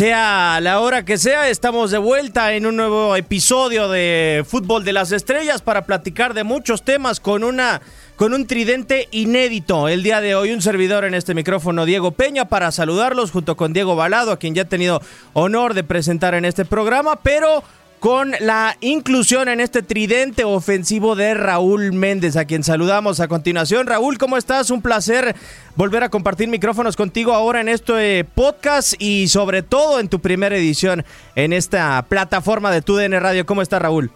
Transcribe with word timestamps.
Sea 0.00 0.60
la 0.62 0.80
hora 0.80 1.04
que 1.04 1.18
sea, 1.18 1.50
estamos 1.50 1.90
de 1.90 1.98
vuelta 1.98 2.54
en 2.54 2.64
un 2.64 2.74
nuevo 2.74 3.16
episodio 3.16 3.90
de 3.90 4.46
Fútbol 4.48 4.82
de 4.82 4.94
las 4.94 5.12
Estrellas 5.12 5.60
para 5.60 5.84
platicar 5.84 6.32
de 6.32 6.42
muchos 6.42 6.82
temas 6.84 7.20
con 7.20 7.44
una 7.44 7.82
con 8.16 8.32
un 8.32 8.46
tridente 8.46 9.08
inédito. 9.10 9.88
El 9.88 10.02
día 10.02 10.22
de 10.22 10.34
hoy 10.34 10.52
un 10.52 10.62
servidor 10.62 11.04
en 11.04 11.12
este 11.12 11.34
micrófono 11.34 11.84
Diego 11.84 12.12
Peña 12.12 12.48
para 12.48 12.72
saludarlos 12.72 13.30
junto 13.30 13.58
con 13.58 13.74
Diego 13.74 13.94
Balado, 13.94 14.32
a 14.32 14.38
quien 14.38 14.54
ya 14.54 14.62
he 14.62 14.64
tenido 14.64 15.02
honor 15.34 15.74
de 15.74 15.84
presentar 15.84 16.32
en 16.34 16.46
este 16.46 16.64
programa, 16.64 17.16
pero 17.16 17.62
con 18.00 18.32
la 18.40 18.76
inclusión 18.80 19.48
en 19.48 19.60
este 19.60 19.82
tridente 19.82 20.42
ofensivo 20.44 21.14
de 21.14 21.34
Raúl 21.34 21.92
Méndez, 21.92 22.36
a 22.36 22.46
quien 22.46 22.64
saludamos 22.64 23.20
a 23.20 23.28
continuación. 23.28 23.86
Raúl, 23.86 24.16
¿cómo 24.16 24.38
estás? 24.38 24.70
Un 24.70 24.80
placer 24.80 25.34
volver 25.76 26.02
a 26.02 26.08
compartir 26.08 26.48
micrófonos 26.48 26.96
contigo 26.96 27.32
ahora 27.32 27.60
en 27.60 27.68
este 27.68 28.24
podcast 28.24 28.94
y 29.00 29.28
sobre 29.28 29.62
todo 29.62 30.00
en 30.00 30.08
tu 30.08 30.18
primera 30.18 30.56
edición 30.56 31.04
en 31.36 31.52
esta 31.52 32.02
plataforma 32.08 32.70
de 32.70 32.80
TUDN 32.80 33.20
Radio. 33.20 33.44
¿Cómo 33.44 33.60
está 33.60 33.78
Raúl? 33.78 34.10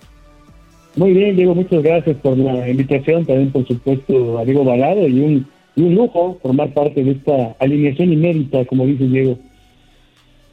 Muy 0.96 1.12
bien, 1.12 1.36
Diego, 1.36 1.54
muchas 1.54 1.82
gracias 1.82 2.16
por 2.16 2.38
la 2.38 2.66
invitación, 2.66 3.26
también 3.26 3.52
por 3.52 3.66
supuesto 3.66 4.38
a 4.38 4.44
Diego 4.46 4.64
Balado 4.64 5.06
y 5.06 5.20
un, 5.20 5.46
y 5.76 5.82
un 5.82 5.94
lujo 5.94 6.38
formar 6.40 6.72
parte 6.72 7.04
de 7.04 7.10
esta 7.10 7.54
alineación 7.58 8.12
inédita, 8.12 8.64
como 8.64 8.86
dice 8.86 9.04
Diego. 9.04 9.38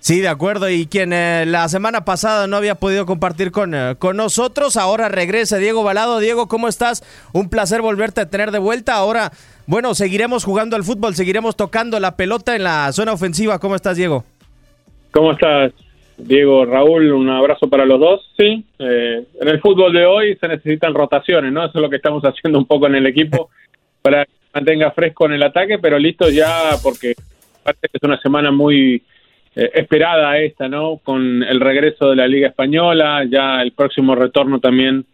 Sí, 0.02 0.20
de 0.20 0.30
acuerdo. 0.30 0.68
Y 0.68 0.88
quien 0.88 1.14
eh, 1.14 1.46
la 1.46 1.70
semana 1.70 2.04
pasada 2.06 2.48
no 2.48 2.58
había 2.58 2.74
podido 2.74 3.06
compartir 3.06 3.52
con, 3.52 3.76
eh, 3.76 3.94
con 4.00 4.18
nosotros, 4.18 4.76
ahora 4.76 5.10
regresa 5.10 5.58
Diego 5.58 5.84
Balado. 5.84 6.18
Diego, 6.20 6.48
¿cómo 6.48 6.68
estás? 6.68 7.04
Un 7.34 7.50
placer 7.52 7.84
volverte 7.84 8.20
a 8.20 8.28
tener 8.28 8.50
de 8.50 8.58
vuelta. 8.58 8.96
Ahora, 8.96 9.32
bueno, 9.68 9.94
seguiremos 9.94 10.44
jugando 10.44 10.76
al 10.76 10.84
fútbol, 10.84 11.14
seguiremos 11.14 11.56
tocando 11.56 12.00
la 12.00 12.18
pelota 12.18 12.56
en 12.56 12.64
la 12.64 12.92
zona 12.94 13.14
ofensiva. 13.14 13.60
¿Cómo 13.60 13.76
estás, 13.76 13.96
Diego? 13.96 14.24
¿Cómo 15.12 15.34
estás, 15.34 15.72
Diego? 16.18 16.66
Raúl, 16.66 17.12
un 17.12 17.30
abrazo 17.30 17.70
para 17.70 17.86
los 17.86 18.00
dos. 18.00 18.28
Sí, 18.36 18.66
eh, 18.80 19.24
en 19.40 19.48
el 19.48 19.62
fútbol 19.62 19.94
de 19.94 20.08
hoy 20.08 20.36
se 20.38 20.48
necesitan 20.48 20.96
rotaciones, 20.96 21.54
¿no? 21.54 21.64
Eso 21.64 21.74
es 21.78 21.82
lo 21.82 21.92
que 21.92 21.98
estamos 21.98 22.24
haciendo 22.26 22.58
un 22.58 22.66
poco 22.66 22.88
en 22.88 22.96
el 22.96 23.06
equipo 23.06 23.52
para 24.02 24.26
que 24.26 24.32
mantenga 24.52 24.90
fresco 24.90 25.28
en 25.28 25.34
el 25.34 25.44
ataque, 25.44 25.78
pero 25.78 26.00
listo 26.00 26.28
ya 26.28 26.72
porque 26.82 27.14
parece 27.62 27.88
que 27.88 27.98
es 27.98 28.04
una 28.04 28.20
semana 28.20 28.50
muy 28.50 29.04
eh, 29.56 29.70
esperada 29.74 30.38
esta, 30.38 30.68
¿no? 30.68 30.98
Con 30.98 31.44
el 31.44 31.60
regreso 31.60 32.10
de 32.10 32.16
la 32.16 32.28
Liga 32.28 32.48
Española, 32.48 33.26
ya 33.30 33.62
el 33.62 33.74
próximo 33.74 34.16
retorno 34.16 34.60
también 34.60 35.06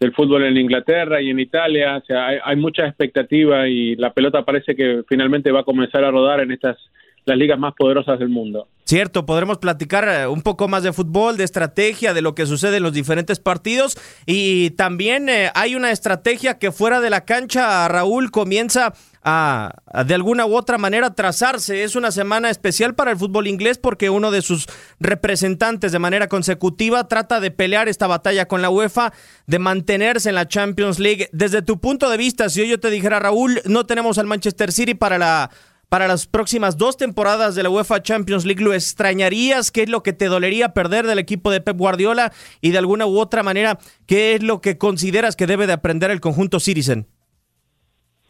del 0.00 0.12
fútbol 0.12 0.44
en 0.44 0.56
Inglaterra 0.56 1.22
y 1.22 1.30
en 1.30 1.40
Italia. 1.40 1.96
O 1.96 2.04
sea, 2.04 2.26
hay, 2.26 2.56
mucha 2.56 2.86
expectativa 2.86 3.68
y 3.68 3.94
la 3.96 4.12
pelota 4.12 4.44
parece 4.44 4.74
que 4.74 5.02
finalmente 5.08 5.52
va 5.52 5.60
a 5.60 5.64
comenzar 5.64 6.04
a 6.04 6.10
rodar 6.10 6.40
en 6.40 6.52
estas 6.52 6.76
las 7.24 7.38
ligas 7.38 7.58
más 7.58 7.74
poderosas 7.74 8.18
del 8.18 8.28
mundo. 8.28 8.68
Cierto, 8.86 9.24
podremos 9.24 9.56
platicar 9.56 10.06
eh, 10.06 10.26
un 10.26 10.42
poco 10.42 10.68
más 10.68 10.82
de 10.82 10.92
fútbol, 10.92 11.38
de 11.38 11.44
estrategia, 11.44 12.12
de 12.12 12.20
lo 12.20 12.34
que 12.34 12.44
sucede 12.44 12.76
en 12.76 12.82
los 12.82 12.92
diferentes 12.92 13.40
partidos 13.40 13.96
y 14.26 14.70
también 14.72 15.30
eh, 15.30 15.50
hay 15.54 15.74
una 15.74 15.90
estrategia 15.90 16.58
que 16.58 16.70
fuera 16.70 17.00
de 17.00 17.08
la 17.08 17.24
cancha, 17.24 17.88
Raúl, 17.88 18.30
comienza 18.30 18.92
a, 19.22 19.72
de 20.06 20.14
alguna 20.14 20.44
u 20.44 20.54
otra 20.54 20.76
manera 20.76 21.14
trazarse. 21.14 21.82
Es 21.82 21.96
una 21.96 22.10
semana 22.10 22.50
especial 22.50 22.94
para 22.94 23.10
el 23.10 23.16
fútbol 23.16 23.46
inglés 23.46 23.78
porque 23.78 24.10
uno 24.10 24.30
de 24.30 24.42
sus 24.42 24.66
representantes 25.00 25.92
de 25.92 25.98
manera 25.98 26.28
consecutiva 26.28 27.08
trata 27.08 27.40
de 27.40 27.50
pelear 27.50 27.88
esta 27.88 28.06
batalla 28.06 28.46
con 28.46 28.60
la 28.60 28.68
UEFA, 28.68 29.14
de 29.46 29.58
mantenerse 29.58 30.28
en 30.28 30.34
la 30.34 30.46
Champions 30.46 30.98
League. 30.98 31.30
Desde 31.32 31.62
tu 31.62 31.80
punto 31.80 32.10
de 32.10 32.18
vista, 32.18 32.50
si 32.50 32.68
yo 32.68 32.78
te 32.78 32.90
dijera, 32.90 33.18
Raúl, 33.18 33.62
no 33.64 33.86
tenemos 33.86 34.18
al 34.18 34.26
Manchester 34.26 34.72
City 34.72 34.94
para 34.94 35.16
la 35.16 35.50
para 35.88 36.08
las 36.08 36.26
próximas 36.26 36.76
dos 36.76 36.96
temporadas 36.96 37.54
de 37.54 37.62
la 37.62 37.70
UEFA 37.70 38.02
Champions 38.02 38.44
League. 38.44 38.62
¿Lo 38.62 38.74
extrañarías? 38.74 39.70
¿Qué 39.70 39.82
es 39.82 39.88
lo 39.88 40.02
que 40.02 40.12
te 40.12 40.26
dolería 40.26 40.70
perder 40.70 41.06
del 41.06 41.18
equipo 41.18 41.50
de 41.50 41.60
Pep 41.60 41.76
Guardiola? 41.76 42.32
Y 42.60 42.70
de 42.70 42.78
alguna 42.78 43.06
u 43.06 43.18
otra 43.18 43.42
manera, 43.42 43.78
¿qué 44.06 44.34
es 44.34 44.42
lo 44.42 44.60
que 44.60 44.78
consideras 44.78 45.36
que 45.36 45.46
debe 45.46 45.66
de 45.66 45.72
aprender 45.74 46.10
el 46.10 46.20
conjunto 46.20 46.60
Citizen? 46.60 47.06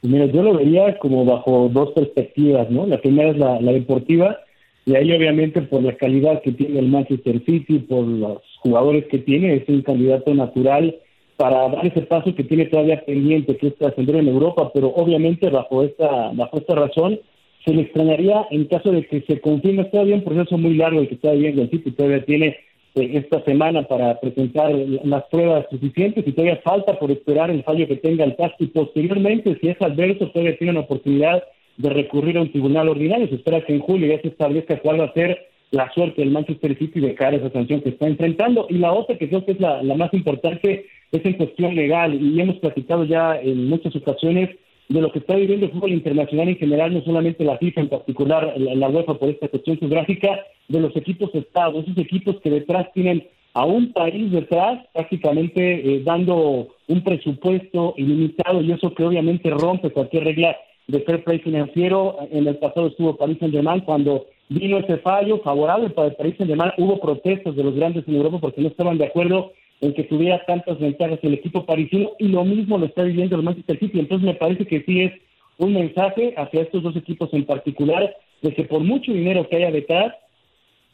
Mira, 0.04 0.26
yo 0.26 0.42
lo 0.42 0.52
vería 0.52 0.98
como 0.98 1.24
bajo 1.24 1.70
dos 1.72 1.92
perspectivas, 1.92 2.70
¿no? 2.70 2.86
La 2.86 3.00
primera 3.00 3.30
es 3.30 3.38
la, 3.38 3.72
deportiva, 3.72 4.38
y 4.84 4.94
ahí 4.96 5.10
obviamente 5.10 5.62
por 5.62 5.82
la 5.82 5.96
calidad 5.96 6.42
que 6.42 6.52
tiene 6.52 6.78
el 6.78 6.88
Manchester 6.88 7.42
City, 7.46 7.78
por 7.78 8.06
los 8.06 8.42
jugadores 8.58 9.06
que 9.06 9.18
tiene, 9.18 9.54
es 9.54 9.66
un 9.66 9.80
candidato 9.80 10.34
natural 10.34 10.94
para 11.36 11.70
dar 11.70 11.86
ese 11.86 12.02
paso 12.02 12.34
que 12.34 12.44
tiene 12.44 12.66
todavía 12.66 13.02
pendiente, 13.06 13.56
que 13.56 13.68
es 13.68 13.76
trascender 13.76 14.16
en 14.16 14.28
Europa, 14.28 14.70
pero 14.74 14.88
obviamente 14.88 15.48
bajo 15.48 15.82
esta, 15.82 16.30
bajo 16.34 16.58
esta 16.58 16.74
razón 16.74 17.18
se 17.64 17.72
le 17.72 17.82
extrañaría 17.82 18.46
en 18.50 18.66
caso 18.66 18.92
de 18.92 19.06
que 19.06 19.22
se 19.22 19.40
confirme 19.40 19.84
todavía 19.84 20.16
un 20.16 20.24
proceso 20.24 20.58
muy 20.58 20.74
largo 20.74 21.00
el 21.00 21.08
que 21.08 21.14
está 21.14 21.32
viviendo 21.32 21.62
el 21.62 21.70
City, 21.70 21.92
todavía 21.92 22.24
tiene 22.24 22.56
eh, 22.94 23.10
esta 23.14 23.42
semana 23.44 23.84
para 23.84 24.20
presentar 24.20 24.70
las 24.72 25.24
pruebas 25.24 25.66
suficientes 25.70 26.26
y 26.26 26.32
todavía 26.32 26.60
falta 26.62 26.98
por 26.98 27.10
esperar 27.10 27.50
el 27.50 27.62
fallo 27.62 27.88
que 27.88 27.96
tenga 27.96 28.24
el 28.24 28.36
TAS 28.36 28.52
y 28.58 28.66
posteriormente, 28.66 29.56
si 29.60 29.68
es 29.68 29.80
adverso, 29.80 30.30
todavía 30.30 30.58
tiene 30.58 30.72
una 30.72 30.80
oportunidad 30.80 31.42
de 31.78 31.88
recurrir 31.88 32.36
a 32.36 32.42
un 32.42 32.52
tribunal 32.52 32.88
ordinario. 32.88 33.28
Se 33.28 33.36
espera 33.36 33.64
que 33.64 33.74
en 33.74 33.80
julio 33.80 34.14
ya 34.14 34.20
se 34.20 34.28
establezca 34.28 34.78
cuál 34.80 35.00
va 35.00 35.06
a 35.06 35.14
ser 35.14 35.48
la 35.70 35.90
suerte 35.92 36.20
del 36.20 36.30
Manchester 36.30 36.78
City 36.78 37.00
de 37.00 37.14
caer 37.14 37.34
esa 37.34 37.50
sanción 37.50 37.80
que 37.80 37.88
está 37.88 38.06
enfrentando. 38.06 38.66
Y 38.68 38.74
la 38.74 38.92
otra, 38.92 39.18
que 39.18 39.28
creo 39.28 39.44
que 39.44 39.52
es 39.52 39.60
la 39.60 39.82
más 39.96 40.14
importante, 40.14 40.86
es 41.10 41.24
en 41.24 41.32
cuestión 41.32 41.74
legal. 41.74 42.14
Y 42.14 42.40
hemos 42.40 42.56
platicado 42.56 43.04
ya 43.04 43.40
en 43.40 43.68
muchas 43.68 43.96
ocasiones 43.96 44.50
de 44.88 45.00
lo 45.00 45.10
que 45.10 45.20
está 45.20 45.36
viviendo 45.36 45.66
el 45.66 45.72
fútbol 45.72 45.92
internacional 45.92 46.48
en 46.48 46.56
general, 46.56 46.92
no 46.92 47.02
solamente 47.02 47.44
la 47.44 47.58
FIFA, 47.58 47.80
en 47.82 47.88
particular 47.88 48.54
la, 48.56 48.88
UEFA 48.88 49.14
por 49.14 49.30
esta 49.30 49.48
cuestión 49.48 49.78
geográfica, 49.78 50.40
de 50.68 50.80
los 50.80 50.94
equipos 50.96 51.34
estados, 51.34 51.84
esos 51.84 51.98
equipos 51.98 52.36
que 52.42 52.50
detrás 52.50 52.92
tienen 52.92 53.26
a 53.54 53.64
un 53.64 53.92
país 53.92 54.30
detrás, 54.32 54.84
prácticamente 54.92 55.60
eh, 55.60 56.02
dando 56.04 56.68
un 56.88 57.04
presupuesto 57.04 57.94
ilimitado 57.96 58.60
y 58.60 58.72
eso 58.72 58.92
que 58.94 59.04
obviamente 59.04 59.48
rompe 59.50 59.90
cualquier 59.90 60.24
regla 60.24 60.56
de 60.86 61.00
fair 61.00 61.22
play 61.22 61.38
financiero. 61.38 62.16
En 62.30 62.46
el 62.46 62.56
pasado 62.56 62.88
estuvo 62.88 63.16
París 63.16 63.38
Saint-Germain 63.38 63.80
cuando 63.80 64.26
vino 64.48 64.78
ese 64.78 64.98
fallo 64.98 65.38
favorable 65.38 65.90
para 65.90 66.08
el 66.08 66.16
París 66.16 66.34
Saint-Germain, 66.36 66.72
hubo 66.78 67.00
protestas 67.00 67.54
de 67.54 67.62
los 67.62 67.74
grandes 67.74 68.06
en 68.08 68.16
Europa 68.16 68.38
porque 68.40 68.60
no 68.60 68.68
estaban 68.68 68.98
de 68.98 69.06
acuerdo 69.06 69.52
en 69.84 69.92
que 69.92 70.04
tuviera 70.04 70.42
tantas 70.46 70.78
ventajas 70.78 71.18
el 71.22 71.34
equipo 71.34 71.66
parisino 71.66 72.12
y 72.18 72.28
lo 72.28 72.42
mismo 72.44 72.78
lo 72.78 72.86
está 72.86 73.02
viviendo 73.02 73.36
el 73.36 73.42
Manchester 73.42 73.78
City. 73.78 74.00
Entonces 74.00 74.24
me 74.24 74.34
parece 74.34 74.64
que 74.64 74.82
sí 74.82 75.02
es 75.02 75.12
un 75.58 75.74
mensaje 75.74 76.32
hacia 76.38 76.62
estos 76.62 76.82
dos 76.82 76.96
equipos 76.96 77.28
en 77.32 77.44
particular 77.44 78.16
de 78.40 78.54
que 78.54 78.64
por 78.64 78.80
mucho 78.80 79.12
dinero 79.12 79.46
que 79.48 79.56
haya 79.56 79.70
detrás, 79.70 80.14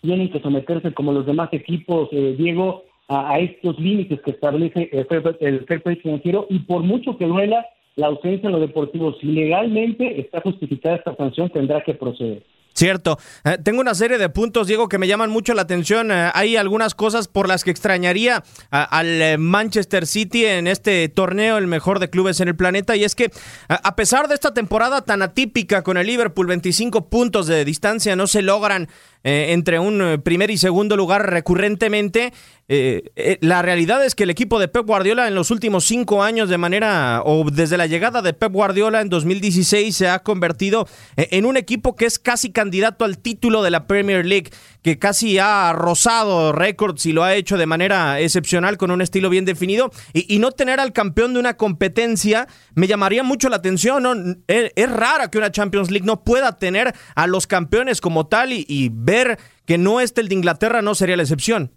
tienen 0.03 0.31
que 0.31 0.41
someterse 0.41 0.93
como 0.93 1.13
los 1.13 1.27
demás 1.27 1.51
equipos, 1.53 2.09
eh, 2.11 2.35
Diego, 2.37 2.85
a, 3.07 3.39
estos 3.39 3.79
límites 3.79 4.21
que 4.23 4.33
establece 4.33 4.89
el 4.93 5.05
fair, 5.07 5.83
play 5.83 5.97
financiero 5.97 6.47
y 6.49 6.61
por 6.61 6.83
mucho 6.83 7.17
que 7.17 7.27
duela 7.27 7.67
la 7.97 8.07
ausencia 8.07 8.47
en 8.47 8.53
lo 8.53 8.61
deportivo, 8.61 9.15
si 9.21 9.27
legalmente 9.27 10.21
está 10.21 10.41
justificada 10.41 10.97
esta 10.97 11.15
sanción, 11.17 11.51
tendrá 11.51 11.83
que 11.83 11.95
proceder. 11.95 12.43
Cierto. 12.81 13.19
Eh, 13.45 13.59
tengo 13.63 13.83
una 13.83 13.95
serie 13.95 14.17
de 14.17 14.31
puntos, 14.31 14.67
Diego, 14.67 14.89
que 14.89 14.97
me 14.97 15.07
llaman 15.07 15.29
mucho 15.29 15.53
la 15.53 15.61
atención. 15.61 16.11
Eh, 16.11 16.31
hay 16.33 16.57
algunas 16.57 16.95
cosas 16.95 17.29
por 17.29 17.47
las 17.47 17.63
que 17.63 17.71
extrañaría 17.71 18.43
al 18.71 19.21
eh, 19.21 19.37
Manchester 19.37 20.07
City 20.07 20.47
en 20.47 20.67
este 20.67 21.07
torneo, 21.11 21.59
el 21.59 21.67
mejor 21.67 21.99
de 21.99 22.09
clubes 22.09 22.41
en 22.41 22.49
el 22.49 22.57
planeta. 22.57 22.97
Y 22.97 23.05
es 23.05 23.15
que, 23.15 23.31
a 23.69 23.97
pesar 23.97 24.29
de 24.29 24.35
esta 24.35 24.55
temporada 24.55 25.03
tan 25.03 25.21
atípica 25.21 25.83
con 25.83 25.99
el 25.99 26.07
Liverpool, 26.07 26.47
25 26.47 27.11
puntos 27.11 27.47
de 27.49 27.67
distancia, 27.67 28.17
no 28.17 28.27
se 28.27 28.41
logran 28.41 28.89
eh, 29.23 29.47
entre 29.51 29.79
un 29.79 30.01
eh, 30.01 30.19
primer 30.19 30.51
y 30.51 30.59
segundo 30.59 30.97
lugar 30.97 31.31
recurrentemente. 31.31 32.33
Eh, 32.73 33.39
la 33.41 33.63
realidad 33.63 34.05
es 34.05 34.15
que 34.15 34.23
el 34.23 34.31
equipo 34.31 34.61
de 34.61 34.69
Pep 34.69 34.87
Guardiola 34.87 35.27
en 35.27 35.35
los 35.35 35.51
últimos 35.51 35.85
cinco 35.85 36.23
años 36.23 36.49
de 36.49 36.57
manera, 36.57 37.21
o 37.25 37.45
desde 37.51 37.77
la 37.77 37.87
llegada 37.87 38.23
de 38.23 38.33
Pep 38.33 38.53
Guardiola 38.53 39.01
en 39.01 39.09
2016, 39.09 39.95
se 39.95 40.09
ha 40.09 40.21
convertido 40.21 40.87
en 41.17 41.47
un 41.47 41.57
equipo 41.57 41.97
que 41.97 42.07
es 42.07 42.21
casi 42.21 42.53
candidato 42.53 43.05
al 43.05 43.19
título 43.19 43.65
de 43.65 43.71
la 43.71 43.89
Premier 43.89 44.25
League, 44.25 44.51
que 44.83 44.99
casi 44.99 45.39
ha 45.39 45.73
rozado 45.73 46.53
récords 46.53 47.05
y 47.07 47.13
lo 47.13 47.25
ha 47.25 47.35
hecho 47.35 47.59
de 47.59 47.67
manera 47.67 48.21
excepcional 48.21 48.79
con 48.79 48.91
un 48.91 49.03
estilo 49.03 49.29
bien 49.29 49.45
definido. 49.45 49.91
Y, 50.13 50.39
no 50.39 50.53
tener 50.53 50.81
al 50.81 50.95
campeón 50.95 51.35
de 51.35 51.41
una 51.41 51.59
competencia 51.59 52.49
me 52.75 52.87
llamaría 52.87 53.23
mucho 53.23 53.49
la 53.51 53.57
atención. 53.57 54.43
Es, 54.47 54.91
rara 54.91 55.31
que 55.31 55.39
una 55.39 55.51
Champions 55.51 55.91
League 55.91 56.07
no 56.07 56.25
pueda 56.25 56.57
tener 56.57 56.95
a 57.15 57.27
los 57.27 57.47
campeones 57.47 58.01
como 58.01 58.27
tal 58.27 58.53
y, 58.53 58.65
y 58.69 58.89
ver 59.11 59.39
que 59.67 59.79
no 59.79 60.01
esté 60.01 60.21
el 60.21 60.29
de 60.29 60.37
Inglaterra 60.37 60.83
no 60.83 60.95
sería 60.95 61.17
la 61.17 61.23
excepción. 61.23 61.71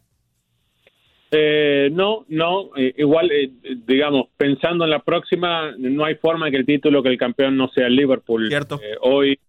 Eh, 1.35 1.89
no, 1.91 2.25
no, 2.27 2.69
eh, 2.77 2.93
igual, 2.95 3.31
eh, 3.31 3.49
digamos, 3.87 4.27
pensando 4.37 4.83
en 4.83 4.91
la 4.91 4.99
próxima, 4.99 5.73
no 5.79 6.05
hay 6.05 6.13
forma 6.15 6.45
de 6.45 6.51
que 6.51 6.57
el 6.57 6.65
título, 6.65 7.01
que 7.01 7.09
el 7.09 7.17
campeón 7.17 7.57
no 7.57 7.69
sea 7.69 7.87
el 7.87 7.95
Liverpool. 7.95 8.47
Cierto. 8.47 8.79
hoy 9.01 9.39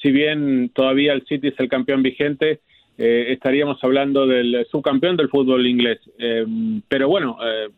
si 0.00 0.12
bien 0.12 0.70
todavía 0.72 1.12
el 1.12 1.26
City 1.26 1.48
es 1.48 1.58
el 1.58 1.68
campeón 1.68 2.00
vigente, 2.00 2.60
estaríamos 2.96 3.82
hablando 3.82 4.24
del 4.24 4.64
subcampeón 4.70 5.16
del 5.16 5.28
fútbol 5.28 5.66
inglés. 5.66 5.98
pero 6.88 7.08
bueno, 7.08 7.36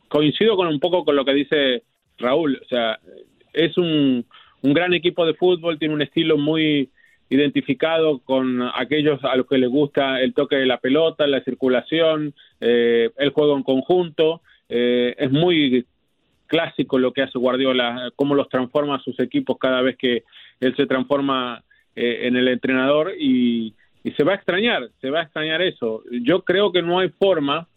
coincido 0.08 0.54
con 0.54 0.68
un 0.68 0.78
poco 0.80 1.06
con 1.06 1.16
lo 1.16 1.24
que 1.24 1.32
dice 1.32 1.82
Raúl. 2.18 2.60
O 2.62 2.68
sea, 2.68 2.98
es 3.54 3.78
un, 3.78 4.26
un 4.60 4.74
gran 4.74 4.92
equipo 4.92 5.24
de 5.24 5.32
fútbol, 5.32 5.78
tiene 5.78 5.94
un 5.94 6.02
estilo 6.02 6.36
muy 6.36 6.90
identificado 7.30 8.20
con 8.20 8.62
aquellos 8.74 9.22
a 9.24 9.36
los 9.36 9.46
que 9.46 9.58
les 9.58 9.68
gusta 9.68 10.20
el 10.20 10.32
toque 10.34 10.56
de 10.56 10.66
la 10.66 10.78
pelota, 10.78 11.26
la 11.26 11.42
circulación, 11.42 12.34
eh, 12.60 13.10
el 13.18 13.30
juego 13.30 13.56
en 13.56 13.62
conjunto. 13.62 14.40
Eh, 14.68 15.14
es 15.18 15.30
muy 15.30 15.84
clásico 16.46 16.98
lo 16.98 17.12
que 17.12 17.22
hace 17.22 17.38
Guardiola, 17.38 18.10
cómo 18.16 18.34
los 18.34 18.48
transforma 18.48 19.00
sus 19.00 19.18
equipos 19.20 19.58
cada 19.58 19.82
vez 19.82 19.96
que 19.96 20.24
él 20.60 20.74
se 20.76 20.86
transforma 20.86 21.62
eh, 21.94 22.20
en 22.22 22.36
el 22.36 22.48
entrenador 22.48 23.12
y, 23.18 23.74
y, 24.02 24.10
se 24.12 24.24
va 24.24 24.32
a 24.32 24.36
extrañar, 24.36 24.88
se 25.00 25.10
va 25.10 25.20
a 25.20 25.24
extrañar 25.24 25.60
eso. 25.60 26.02
Yo 26.10 26.42
creo 26.42 26.72
que 26.72 26.82
no 26.82 26.98
hay 26.98 27.10
forma 27.10 27.68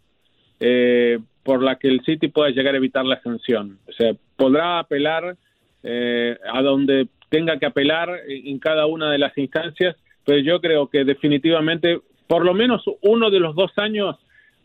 por 1.43 1.63
la 1.63 1.77
que 1.77 1.87
el 1.87 2.01
City 2.01 2.27
pueda 2.27 2.51
llegar 2.51 2.75
a 2.75 2.77
evitar 2.77 3.03
la 3.03 3.19
sanción. 3.23 3.79
O 3.87 3.91
sea, 3.93 4.13
podrá 4.35 4.77
apelar 4.77 5.35
a 5.83 6.61
donde 6.61 7.07
tenga 7.29 7.57
que 7.57 7.65
apelar 7.65 8.09
en 8.27 8.59
cada 8.59 8.85
una 8.85 9.11
de 9.11 9.17
las 9.17 9.35
instancias, 9.37 9.95
pero 10.25 10.39
yo 10.39 10.61
creo 10.61 10.87
que 10.89 11.03
definitivamente 11.03 11.99
por 12.27 12.45
lo 12.45 12.53
menos 12.53 12.83
uno 13.01 13.29
de 13.29 13.39
los 13.39 13.55
dos 13.55 13.71
años 13.77 14.15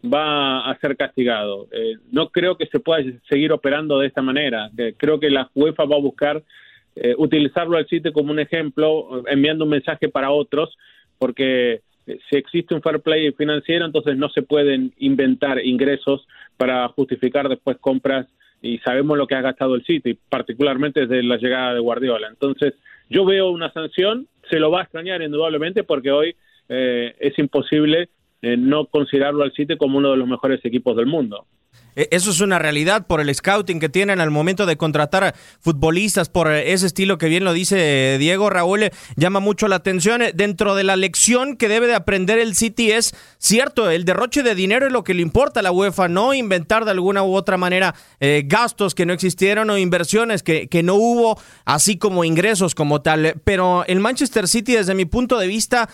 va 0.04 0.60
a 0.70 0.78
ser 0.78 0.96
castigado. 0.96 1.66
Eh, 1.72 1.94
no 2.12 2.28
creo 2.28 2.56
que 2.56 2.66
se 2.66 2.80
pueda 2.80 3.02
seguir 3.28 3.52
operando 3.52 3.98
de 3.98 4.06
esta 4.06 4.22
manera. 4.22 4.70
creo 4.96 5.18
que 5.18 5.30
la 5.30 5.50
UEFA 5.54 5.84
va 5.84 5.96
a 5.96 6.00
buscar 6.00 6.42
eh, 6.94 7.14
utilizarlo 7.18 7.76
al 7.76 7.88
sitio 7.88 8.12
como 8.12 8.30
un 8.30 8.38
ejemplo, 8.38 9.24
enviando 9.26 9.64
un 9.64 9.70
mensaje 9.70 10.08
para 10.08 10.30
otros, 10.30 10.76
porque 11.18 11.80
eh, 12.06 12.18
si 12.30 12.36
existe 12.36 12.74
un 12.74 12.82
fair 12.82 13.00
play 13.00 13.32
financiero, 13.32 13.84
entonces 13.84 14.16
no 14.16 14.28
se 14.30 14.42
pueden 14.42 14.92
inventar 14.98 15.64
ingresos 15.64 16.26
para 16.56 16.86
justificar 16.88 17.48
después 17.48 17.76
compras 17.78 18.26
y 18.66 18.78
sabemos 18.78 19.16
lo 19.16 19.26
que 19.26 19.34
ha 19.34 19.40
gastado 19.40 19.74
el 19.74 19.84
City, 19.84 20.18
particularmente 20.28 21.06
desde 21.06 21.22
la 21.22 21.36
llegada 21.36 21.74
de 21.74 21.80
Guardiola. 21.80 22.28
Entonces, 22.28 22.74
yo 23.08 23.24
veo 23.24 23.50
una 23.50 23.72
sanción, 23.72 24.26
se 24.50 24.58
lo 24.58 24.70
va 24.70 24.80
a 24.80 24.82
extrañar 24.82 25.22
indudablemente 25.22 25.84
porque 25.84 26.10
hoy 26.10 26.36
eh, 26.68 27.14
es 27.20 27.38
imposible 27.38 28.08
eh, 28.42 28.56
no 28.56 28.86
considerarlo 28.86 29.44
al 29.44 29.52
City 29.52 29.76
como 29.76 29.98
uno 29.98 30.10
de 30.10 30.16
los 30.16 30.28
mejores 30.28 30.64
equipos 30.64 30.96
del 30.96 31.06
mundo. 31.06 31.46
E, 31.96 32.08
eso 32.12 32.30
es 32.30 32.40
una 32.40 32.58
realidad 32.58 33.06
por 33.06 33.20
el 33.20 33.34
scouting 33.34 33.80
que 33.80 33.88
tienen 33.88 34.20
al 34.20 34.30
momento 34.30 34.66
de 34.66 34.76
contratar 34.76 35.34
futbolistas, 35.60 36.28
por 36.28 36.52
ese 36.52 36.86
estilo 36.86 37.18
que 37.18 37.28
bien 37.28 37.44
lo 37.44 37.52
dice 37.52 38.16
Diego 38.18 38.50
Raúl, 38.50 38.84
eh, 38.84 38.92
llama 39.16 39.40
mucho 39.40 39.66
la 39.66 39.76
atención. 39.76 40.22
Eh, 40.22 40.32
dentro 40.34 40.74
de 40.74 40.84
la 40.84 40.96
lección 40.96 41.56
que 41.56 41.68
debe 41.68 41.86
de 41.86 41.94
aprender 41.94 42.38
el 42.38 42.54
City 42.54 42.92
es 42.92 43.14
cierto, 43.38 43.90
el 43.90 44.04
derroche 44.04 44.42
de 44.42 44.54
dinero 44.54 44.86
es 44.86 44.92
lo 44.92 45.02
que 45.02 45.14
le 45.14 45.22
importa 45.22 45.60
a 45.60 45.62
la 45.62 45.72
UEFA, 45.72 46.08
no 46.08 46.34
inventar 46.34 46.84
de 46.84 46.90
alguna 46.90 47.22
u 47.24 47.34
otra 47.34 47.56
manera 47.56 47.94
eh, 48.20 48.42
gastos 48.46 48.94
que 48.94 49.06
no 49.06 49.12
existieron 49.12 49.70
o 49.70 49.78
inversiones 49.78 50.42
que, 50.42 50.68
que 50.68 50.82
no 50.82 50.94
hubo, 50.94 51.40
así 51.64 51.96
como 51.96 52.24
ingresos 52.24 52.74
como 52.74 53.00
tal. 53.00 53.40
Pero 53.44 53.84
el 53.86 54.00
Manchester 54.00 54.46
City, 54.46 54.74
desde 54.74 54.94
mi 54.94 55.06
punto 55.06 55.38
de 55.38 55.46
vista, 55.46 55.88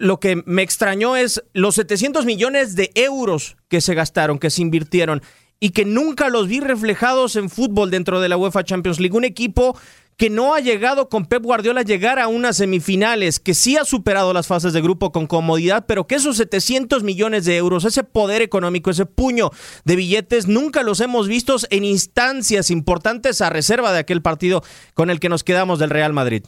lo 0.00 0.18
que 0.18 0.42
me 0.46 0.62
extrañó 0.62 1.14
es 1.14 1.44
los 1.52 1.74
700 1.74 2.24
millones 2.24 2.74
de 2.74 2.90
euros 2.94 3.58
que 3.68 3.82
se 3.82 3.94
gastaron, 3.94 4.38
que 4.38 4.48
se 4.48 4.62
invirtieron 4.62 5.22
y 5.60 5.70
que 5.70 5.84
nunca 5.84 6.30
los 6.30 6.48
vi 6.48 6.60
reflejados 6.60 7.36
en 7.36 7.50
fútbol 7.50 7.90
dentro 7.90 8.18
de 8.18 8.30
la 8.30 8.38
UEFA 8.38 8.64
Champions 8.64 8.98
League. 8.98 9.14
Un 9.14 9.24
equipo 9.24 9.78
que 10.16 10.30
no 10.30 10.54
ha 10.54 10.60
llegado 10.60 11.10
con 11.10 11.26
Pep 11.26 11.42
Guardiola 11.42 11.82
a 11.82 11.84
llegar 11.84 12.18
a 12.18 12.28
unas 12.28 12.56
semifinales, 12.56 13.40
que 13.40 13.52
sí 13.52 13.76
ha 13.76 13.84
superado 13.84 14.32
las 14.32 14.46
fases 14.46 14.72
de 14.72 14.80
grupo 14.80 15.12
con 15.12 15.26
comodidad, 15.26 15.84
pero 15.86 16.06
que 16.06 16.14
esos 16.14 16.38
700 16.38 17.02
millones 17.02 17.44
de 17.44 17.58
euros, 17.58 17.84
ese 17.84 18.02
poder 18.02 18.40
económico, 18.40 18.90
ese 18.90 19.04
puño 19.04 19.50
de 19.84 19.96
billetes, 19.96 20.46
nunca 20.48 20.82
los 20.82 21.00
hemos 21.00 21.28
visto 21.28 21.56
en 21.68 21.84
instancias 21.84 22.70
importantes 22.70 23.42
a 23.42 23.50
reserva 23.50 23.92
de 23.92 23.98
aquel 23.98 24.22
partido 24.22 24.62
con 24.94 25.10
el 25.10 25.20
que 25.20 25.28
nos 25.28 25.44
quedamos 25.44 25.78
del 25.78 25.90
Real 25.90 26.14
Madrid 26.14 26.44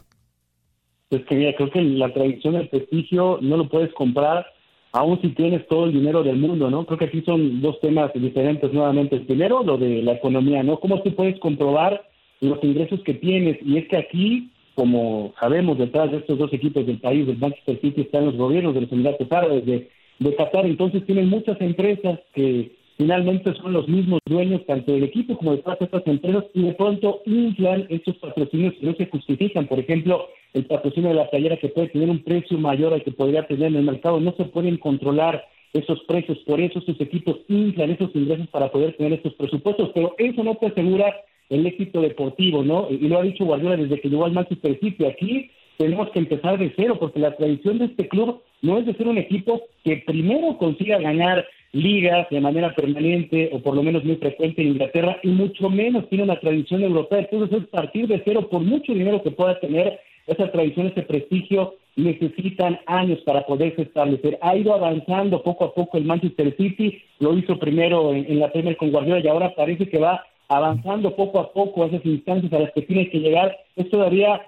pues 1.12 1.26
que 1.26 1.34
mira, 1.34 1.54
creo 1.54 1.68
que 1.68 1.82
la 1.82 2.10
tradición 2.14 2.54
del 2.54 2.70
prestigio 2.70 3.38
no 3.42 3.58
lo 3.58 3.68
puedes 3.68 3.92
comprar 3.92 4.46
aún 4.92 5.20
si 5.20 5.28
tienes 5.28 5.66
todo 5.68 5.84
el 5.84 5.92
dinero 5.92 6.22
del 6.22 6.36
mundo, 6.36 6.70
¿no? 6.70 6.86
Creo 6.86 6.98
que 6.98 7.04
aquí 7.04 7.20
son 7.20 7.60
dos 7.60 7.78
temas 7.80 8.10
diferentes 8.14 8.72
nuevamente. 8.72 9.16
El 9.16 9.26
primero, 9.26 9.62
lo 9.62 9.76
de 9.76 10.00
la 10.00 10.14
economía, 10.14 10.62
¿no? 10.62 10.80
¿Cómo 10.80 11.02
tú 11.02 11.14
puedes 11.14 11.38
comprobar 11.38 12.08
los 12.40 12.64
ingresos 12.64 13.02
que 13.02 13.12
tienes? 13.12 13.58
Y 13.60 13.76
es 13.76 13.88
que 13.88 13.98
aquí, 13.98 14.52
como 14.74 15.34
sabemos, 15.38 15.76
detrás 15.76 16.10
de 16.12 16.16
estos 16.16 16.38
dos 16.38 16.50
equipos 16.50 16.86
del 16.86 16.98
país, 16.98 17.26
del 17.26 17.36
Manchester 17.36 17.78
City, 17.82 18.00
están 18.00 18.24
los 18.24 18.36
gobiernos 18.38 18.72
de 18.72 18.80
los 18.80 18.92
Emiratos 18.92 19.30
Árabes, 19.30 19.66
de, 19.66 19.90
de 20.18 20.34
Qatar, 20.34 20.64
entonces 20.64 21.04
tienen 21.04 21.28
muchas 21.28 21.60
empresas 21.60 22.20
que 22.32 22.72
finalmente 22.96 23.54
son 23.54 23.72
los 23.72 23.88
mismos 23.88 24.20
dueños 24.26 24.64
tanto 24.66 24.92
del 24.92 25.04
equipo 25.04 25.36
como 25.36 25.52
de 25.52 25.62
todas 25.62 25.80
estas 25.80 26.06
empresas 26.06 26.44
y 26.54 26.62
de 26.62 26.74
pronto 26.74 27.22
inflan 27.26 27.86
estos 27.88 28.16
patrocinios 28.16 28.74
que 28.74 28.86
no 28.86 28.94
se 28.94 29.06
justifican. 29.06 29.66
Por 29.66 29.78
ejemplo, 29.78 30.28
el 30.52 30.66
patrocinio 30.66 31.10
de 31.10 31.16
la 31.16 31.30
playera 31.30 31.56
que 31.56 31.68
puede 31.68 31.88
tener 31.88 32.10
un 32.10 32.22
precio 32.22 32.58
mayor 32.58 32.92
al 32.92 33.02
que 33.02 33.12
podría 33.12 33.46
tener 33.46 33.68
en 33.68 33.76
el 33.76 33.84
mercado, 33.84 34.20
no 34.20 34.34
se 34.36 34.44
pueden 34.44 34.76
controlar 34.76 35.44
esos 35.72 36.00
precios, 36.04 36.38
por 36.46 36.60
eso 36.60 36.78
estos 36.78 37.00
equipos 37.00 37.38
inflan 37.48 37.90
esos 37.90 38.14
ingresos 38.14 38.46
para 38.48 38.70
poder 38.70 38.94
tener 38.96 39.14
estos 39.14 39.32
presupuestos, 39.34 39.90
pero 39.94 40.14
eso 40.18 40.44
no 40.44 40.54
te 40.56 40.66
asegura 40.66 41.14
el 41.48 41.66
éxito 41.66 42.00
deportivo, 42.00 42.62
¿no? 42.62 42.88
Y 42.90 43.08
lo 43.08 43.18
ha 43.18 43.22
dicho 43.22 43.44
Guardiola 43.44 43.76
desde 43.76 44.00
que 44.00 44.08
llegó 44.08 44.24
al 44.24 44.32
Manchester 44.32 44.78
City. 44.80 45.04
Aquí 45.04 45.50
tenemos 45.78 46.10
que 46.10 46.18
empezar 46.18 46.58
de 46.58 46.72
cero, 46.76 46.96
porque 46.98 47.20
la 47.20 47.36
tradición 47.36 47.78
de 47.78 47.86
este 47.86 48.08
club 48.08 48.40
no 48.60 48.78
es 48.78 48.86
de 48.86 48.94
ser 48.94 49.08
un 49.08 49.18
equipo 49.18 49.62
que 49.84 50.02
primero 50.06 50.56
consiga 50.58 50.98
ganar 50.98 51.44
ligas 51.72 52.28
de 52.30 52.40
manera 52.40 52.74
permanente 52.74 53.50
o 53.52 53.60
por 53.60 53.74
lo 53.74 53.82
menos 53.82 54.04
muy 54.04 54.16
frecuente 54.16 54.60
en 54.60 54.68
Inglaterra 54.68 55.18
y 55.22 55.28
mucho 55.28 55.70
menos 55.70 56.08
tiene 56.08 56.24
una 56.24 56.38
tradición 56.38 56.82
europea. 56.82 57.20
Entonces 57.20 57.62
es 57.62 57.68
partir 57.68 58.06
de 58.06 58.22
cero 58.24 58.48
por 58.50 58.60
mucho 58.60 58.92
dinero 58.92 59.22
que 59.22 59.30
pueda 59.30 59.58
tener 59.58 59.98
esa 60.26 60.50
tradición, 60.52 60.88
ese 60.88 61.02
prestigio, 61.02 61.74
necesitan 61.96 62.78
años 62.86 63.20
para 63.24 63.44
poderse 63.46 63.82
establecer. 63.82 64.38
Ha 64.40 64.56
ido 64.56 64.74
avanzando 64.74 65.42
poco 65.42 65.64
a 65.64 65.74
poco 65.74 65.98
el 65.98 66.04
Manchester 66.04 66.54
City, 66.56 67.02
lo 67.18 67.36
hizo 67.36 67.58
primero 67.58 68.14
en, 68.14 68.38
la 68.38 68.52
Premier 68.52 68.76
con 68.76 68.90
Guardiola 68.90 69.20
y 69.20 69.28
ahora 69.28 69.54
parece 69.54 69.88
que 69.88 69.98
va 69.98 70.24
avanzando 70.48 71.16
poco 71.16 71.40
a 71.40 71.52
poco 71.52 71.84
esas 71.86 72.04
instancias 72.04 72.52
a 72.52 72.60
las 72.60 72.72
que 72.72 72.82
tiene 72.82 73.10
que 73.10 73.18
llegar. 73.18 73.56
Es 73.76 73.90
todavía 73.90 74.42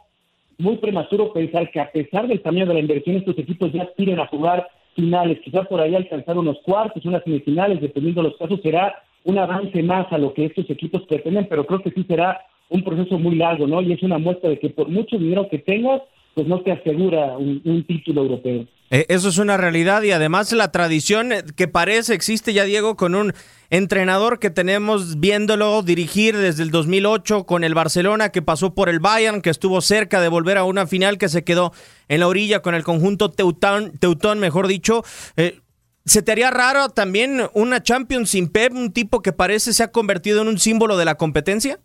muy 0.59 0.77
prematuro 0.77 1.33
pensar 1.33 1.71
que 1.71 1.81
a 1.81 1.91
pesar 1.91 2.29
del 2.29 2.41
tamaño 2.41 2.67
de 2.67 2.75
la 2.75 2.81
inversión, 2.81 3.17
estos 3.17 3.39
equipos 3.39 3.73
ya 3.73 3.83
aspiren 3.83 4.21
a 4.21 4.27
jugar 4.27 4.69
finales, 4.95 5.39
quizás 5.45 5.67
por 5.67 5.81
ahí 5.81 5.95
alcanzar 5.95 6.39
unos 6.39 6.59
cuartos, 6.63 7.05
unas 7.05 7.23
semifinales, 7.25 7.81
dependiendo 7.81 8.23
de 8.23 8.29
los 8.29 8.39
casos, 8.39 8.61
será 8.63 8.95
un 9.25 9.39
avance 9.39 9.83
más 9.83 10.11
a 10.13 10.19
lo 10.19 10.33
que 10.35 10.47
estos 10.47 10.69
equipos 10.71 11.03
pretenden, 11.07 11.47
pero 11.49 11.67
creo 11.67 11.81
que 11.81 11.91
sí 11.91 12.05
será 12.05 12.41
un 12.69 12.83
proceso 12.83 13.19
muy 13.19 13.37
largo, 13.37 13.67
¿no? 13.67 13.81
Y 13.83 13.93
es 13.93 14.03
una 14.03 14.19
muestra 14.19 14.51
de 14.51 14.59
que 14.59 14.71
por 14.71 14.89
mucho 14.89 15.19
dinero 15.19 15.49
que 15.49 15.59
tengas, 15.59 16.03
pues 16.35 16.47
no 16.47 16.61
te 16.61 16.73
asegura 16.73 17.39
un, 17.39 17.85
título 17.87 18.23
europeo. 18.23 18.67
Eh, 18.91 19.07
eso 19.09 19.29
es 19.29 19.39
una 19.39 19.57
realidad 19.57 20.03
y 20.03 20.13
además 20.13 20.53
la 20.53 20.71
tradición 20.71 21.31
que 21.57 21.69
parece 21.69 22.15
existe 22.15 22.53
ya, 22.53 22.65
Diego, 22.65 22.97
con 22.97 23.15
un 23.15 23.33
entrenador 23.71 24.39
que 24.39 24.51
tenemos 24.51 25.19
viéndolo 25.21 25.83
dirigir 25.83 26.37
desde 26.37 26.63
el 26.63 26.71
2008 26.71 27.45
con 27.45 27.65
el 27.65 27.75
Barcelona, 27.75 28.31
que 28.31 28.43
pasó 28.43 28.75
por 28.75 28.89
el 28.89 29.01
Bayern, 29.01 29.43
que 29.43 29.51
estuvo 29.51 29.81
cerca 29.81 30.21
de 30.21 30.29
volver 30.29 30.59
a 30.59 30.65
una 30.65 30.87
final, 30.87 31.19
que 31.19 31.29
se 31.29 31.45
quedó 31.45 31.73
en 32.09 32.21
la 32.21 32.29
orilla 32.29 32.61
con 32.61 32.75
el 32.75 32.85
conjunto 32.85 33.31
Teutón, 33.31 33.93
Teutón 33.99 34.39
mejor 34.39 34.69
dicho. 34.69 35.03
Eh, 35.37 35.59
¿Se 36.05 36.23
te 36.23 36.33
haría 36.33 36.51
raro 36.51 36.91
también 36.91 37.41
una 37.55 37.83
Champions 37.83 38.31
sin 38.31 38.53
Pep, 38.53 38.73
un 38.73 38.93
tipo 38.93 39.23
que 39.23 39.33
parece 39.33 39.73
se 39.73 39.83
ha 39.83 39.91
convertido 39.91 40.43
en 40.43 40.49
un 40.49 40.59
símbolo 40.59 40.99
de 40.99 41.07
la 41.07 41.15
competencia? 41.15 41.79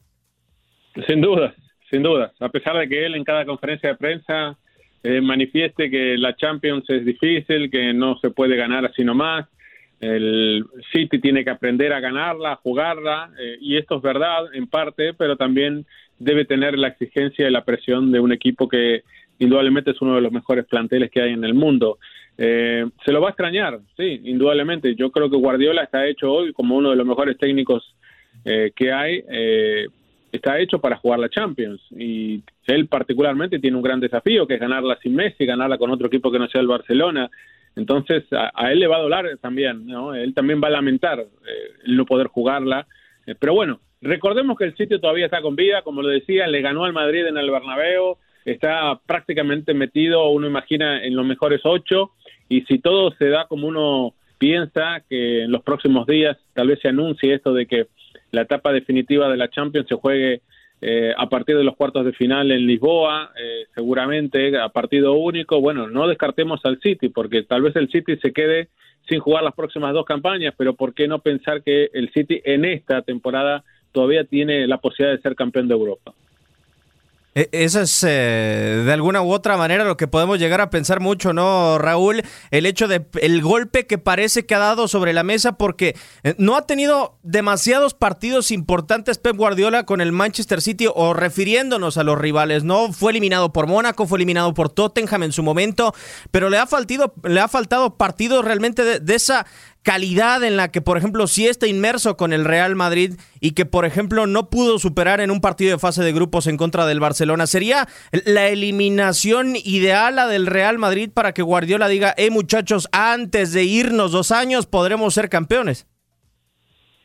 Sin 1.07 1.21
duda, 1.21 1.55
sin 1.89 2.03
duda. 2.03 2.33
A 2.41 2.49
pesar 2.49 2.77
de 2.77 2.89
que 2.89 3.05
él 3.05 3.15
en 3.15 3.23
cada 3.23 3.45
conferencia 3.45 3.89
de 3.89 3.95
prensa 3.95 4.57
eh, 5.01 5.21
manifieste 5.21 5.89
que 5.89 6.17
la 6.17 6.35
Champions 6.35 6.83
es 6.89 7.05
difícil, 7.05 7.71
que 7.71 7.93
no 7.93 8.17
se 8.19 8.31
puede 8.31 8.55
ganar 8.57 8.85
así 8.85 9.03
nomás, 9.03 9.47
el 10.01 10.65
City 10.93 11.19
tiene 11.19 11.43
que 11.43 11.49
aprender 11.49 11.93
a 11.93 11.99
ganarla, 11.99 12.53
a 12.53 12.57
jugarla, 12.57 13.31
eh, 13.39 13.57
y 13.61 13.77
esto 13.77 13.97
es 13.97 14.01
verdad 14.01 14.53
en 14.53 14.67
parte, 14.67 15.13
pero 15.13 15.35
también 15.37 15.85
debe 16.19 16.45
tener 16.45 16.77
la 16.77 16.89
exigencia 16.89 17.47
y 17.47 17.51
la 17.51 17.65
presión 17.65 18.11
de 18.11 18.19
un 18.19 18.31
equipo 18.31 18.67
que 18.67 19.03
indudablemente 19.39 19.91
es 19.91 20.01
uno 20.01 20.15
de 20.15 20.21
los 20.21 20.31
mejores 20.31 20.65
planteles 20.65 21.11
que 21.11 21.21
hay 21.21 21.31
en 21.31 21.43
el 21.43 21.53
mundo. 21.53 21.97
Eh, 22.37 22.85
se 23.05 23.11
lo 23.11 23.21
va 23.21 23.29
a 23.29 23.31
extrañar, 23.31 23.79
sí, 23.97 24.21
indudablemente. 24.25 24.95
Yo 24.95 25.11
creo 25.11 25.29
que 25.29 25.37
Guardiola 25.37 25.83
está 25.83 26.07
hecho 26.07 26.31
hoy 26.31 26.53
como 26.53 26.75
uno 26.75 26.89
de 26.89 26.95
los 26.97 27.07
mejores 27.07 27.37
técnicos 27.37 27.95
que 28.43 28.91
hay 28.93 29.21
está 30.31 30.59
hecho 30.59 30.79
para 30.79 30.97
jugar 30.97 31.19
la 31.19 31.29
Champions 31.29 31.81
y 31.91 32.43
él 32.67 32.87
particularmente 32.87 33.59
tiene 33.59 33.77
un 33.77 33.83
gran 33.83 33.99
desafío 33.99 34.47
que 34.47 34.55
es 34.55 34.59
ganarla 34.59 34.97
sin 35.01 35.15
Messi, 35.15 35.45
ganarla 35.45 35.77
con 35.77 35.91
otro 35.91 36.07
equipo 36.07 36.31
que 36.31 36.39
no 36.39 36.47
sea 36.47 36.61
el 36.61 36.67
Barcelona. 36.67 37.29
Entonces 37.75 38.25
a, 38.31 38.71
él 38.71 38.79
le 38.79 38.87
va 38.87 38.97
a 38.97 39.01
doler 39.01 39.37
también, 39.37 39.85
¿no? 39.87 40.13
Él 40.13 40.33
también 40.33 40.61
va 40.63 40.67
a 40.67 40.71
lamentar 40.71 41.19
eh, 41.19 41.25
el 41.85 41.95
no 41.95 42.05
poder 42.05 42.27
jugarla. 42.27 42.87
Eh, 43.25 43.35
pero 43.39 43.53
bueno, 43.53 43.79
recordemos 44.01 44.57
que 44.57 44.65
el 44.65 44.75
sitio 44.75 44.99
todavía 44.99 45.25
está 45.25 45.41
con 45.41 45.55
vida, 45.55 45.81
como 45.81 46.01
lo 46.01 46.09
decía, 46.09 46.47
le 46.47 46.61
ganó 46.61 46.85
al 46.85 46.93
Madrid 46.93 47.25
en 47.25 47.37
el 47.37 47.51
Bernabéu, 47.51 48.17
está 48.45 48.99
prácticamente 49.05 49.73
metido, 49.73 50.29
uno 50.29 50.47
imagina, 50.47 51.03
en 51.03 51.15
los 51.15 51.25
mejores 51.25 51.61
ocho, 51.63 52.11
y 52.47 52.61
si 52.61 52.79
todo 52.79 53.11
se 53.11 53.29
da 53.29 53.45
como 53.47 53.67
uno 53.67 54.13
piensa, 54.37 55.03
que 55.07 55.43
en 55.43 55.51
los 55.51 55.61
próximos 55.63 56.07
días 56.07 56.37
tal 56.53 56.69
vez 56.69 56.79
se 56.81 56.87
anuncie 56.87 57.35
esto 57.35 57.53
de 57.53 57.65
que 57.67 57.87
la 58.31 58.41
etapa 58.41 58.71
definitiva 58.71 59.29
de 59.29 59.37
la 59.37 59.49
Champions 59.49 59.87
se 59.87 59.95
juegue 59.95 60.41
eh, 60.81 61.13
a 61.17 61.27
partir 61.27 61.57
de 61.57 61.63
los 61.63 61.75
cuartos 61.75 62.05
de 62.05 62.13
final 62.13 62.51
en 62.51 62.65
Lisboa, 62.65 63.31
eh, 63.37 63.65
seguramente 63.75 64.57
a 64.57 64.69
partido 64.69 65.13
único. 65.13 65.59
Bueno, 65.59 65.87
no 65.87 66.07
descartemos 66.07 66.61
al 66.63 66.79
City, 66.79 67.09
porque 67.09 67.43
tal 67.43 67.63
vez 67.63 67.75
el 67.75 67.89
City 67.89 68.15
se 68.17 68.31
quede 68.31 68.69
sin 69.07 69.19
jugar 69.19 69.43
las 69.43 69.55
próximas 69.55 69.93
dos 69.93 70.05
campañas, 70.05 70.53
pero 70.57 70.75
¿por 70.75 70.93
qué 70.93 71.07
no 71.07 71.19
pensar 71.19 71.63
que 71.63 71.89
el 71.93 72.11
City 72.11 72.41
en 72.45 72.63
esta 72.63 73.01
temporada 73.01 73.63
todavía 73.91 74.23
tiene 74.23 74.67
la 74.67 74.77
posibilidad 74.77 75.17
de 75.17 75.21
ser 75.21 75.35
campeón 75.35 75.67
de 75.67 75.73
Europa? 75.73 76.13
E, 77.39 77.47
eso 77.53 77.79
es 77.79 78.03
eh, 78.05 78.83
de 78.85 78.91
alguna 78.91 79.21
u 79.21 79.31
otra 79.31 79.55
manera 79.55 79.85
lo 79.85 79.95
que 79.95 80.09
podemos 80.09 80.39
llegar 80.39 80.59
a 80.59 80.69
pensar 80.69 80.99
mucho, 80.99 81.31
¿no, 81.31 81.77
Raúl? 81.77 82.21
El 82.51 82.65
hecho 82.65 82.89
de 82.89 83.05
el 83.21 83.41
golpe 83.41 83.87
que 83.87 83.97
parece 83.97 84.45
que 84.45 84.55
ha 84.55 84.59
dado 84.59 84.89
sobre 84.89 85.13
la 85.13 85.23
mesa 85.23 85.53
porque 85.53 85.95
eh, 86.23 86.35
no 86.37 86.57
ha 86.57 86.67
tenido 86.67 87.17
demasiados 87.23 87.93
partidos 87.93 88.51
importantes 88.51 89.19
Pep 89.19 89.37
Guardiola 89.37 89.85
con 89.85 90.01
el 90.01 90.11
Manchester 90.11 90.61
City 90.61 90.87
o 90.93 91.13
refiriéndonos 91.13 91.97
a 91.97 92.03
los 92.03 92.19
rivales, 92.19 92.65
¿no? 92.65 92.91
Fue 92.91 93.13
eliminado 93.13 93.53
por 93.53 93.67
Mónaco, 93.67 94.05
fue 94.05 94.17
eliminado 94.17 94.53
por 94.53 94.69
Tottenham 94.69 95.23
en 95.23 95.31
su 95.31 95.41
momento, 95.41 95.95
pero 96.31 96.49
le 96.49 96.57
ha 96.57 96.67
faltado, 96.67 97.13
le 97.23 97.39
ha 97.39 97.47
faltado 97.47 97.95
partidos 97.95 98.43
realmente 98.43 98.99
de 98.99 99.15
esa 99.15 99.45
calidad 99.89 100.43
en 100.43 100.55
la 100.55 100.71
que, 100.71 100.81
por 100.81 100.99
ejemplo, 100.99 101.25
sí 101.25 101.47
está 101.47 101.65
inmerso 101.65 102.15
con 102.15 102.31
el 102.31 102.45
Real 102.45 102.75
Madrid 102.75 103.13
y 103.41 103.55
que, 103.55 103.65
por 103.65 103.85
ejemplo, 103.85 104.27
no 104.27 104.51
pudo 104.51 104.77
superar 104.77 105.19
en 105.19 105.31
un 105.31 105.41
partido 105.41 105.71
de 105.71 105.79
fase 105.79 106.03
de 106.03 106.13
grupos 106.13 106.45
en 106.45 106.57
contra 106.57 106.85
del 106.85 106.99
Barcelona. 106.99 107.47
¿Sería 107.47 107.87
la 108.23 108.49
eliminación 108.49 109.55
ideal 109.55 110.15
la 110.15 110.27
del 110.27 110.45
Real 110.45 110.77
Madrid 110.77 111.09
para 111.11 111.33
que 111.33 111.41
Guardiola 111.41 111.87
diga, 111.87 112.13
hey 112.17 112.29
muchachos, 112.29 112.87
antes 112.91 113.51
de 113.51 113.63
irnos 113.63 114.11
dos 114.11 114.29
años 114.29 114.67
podremos 114.67 115.15
ser 115.15 115.27
campeones? 115.27 115.87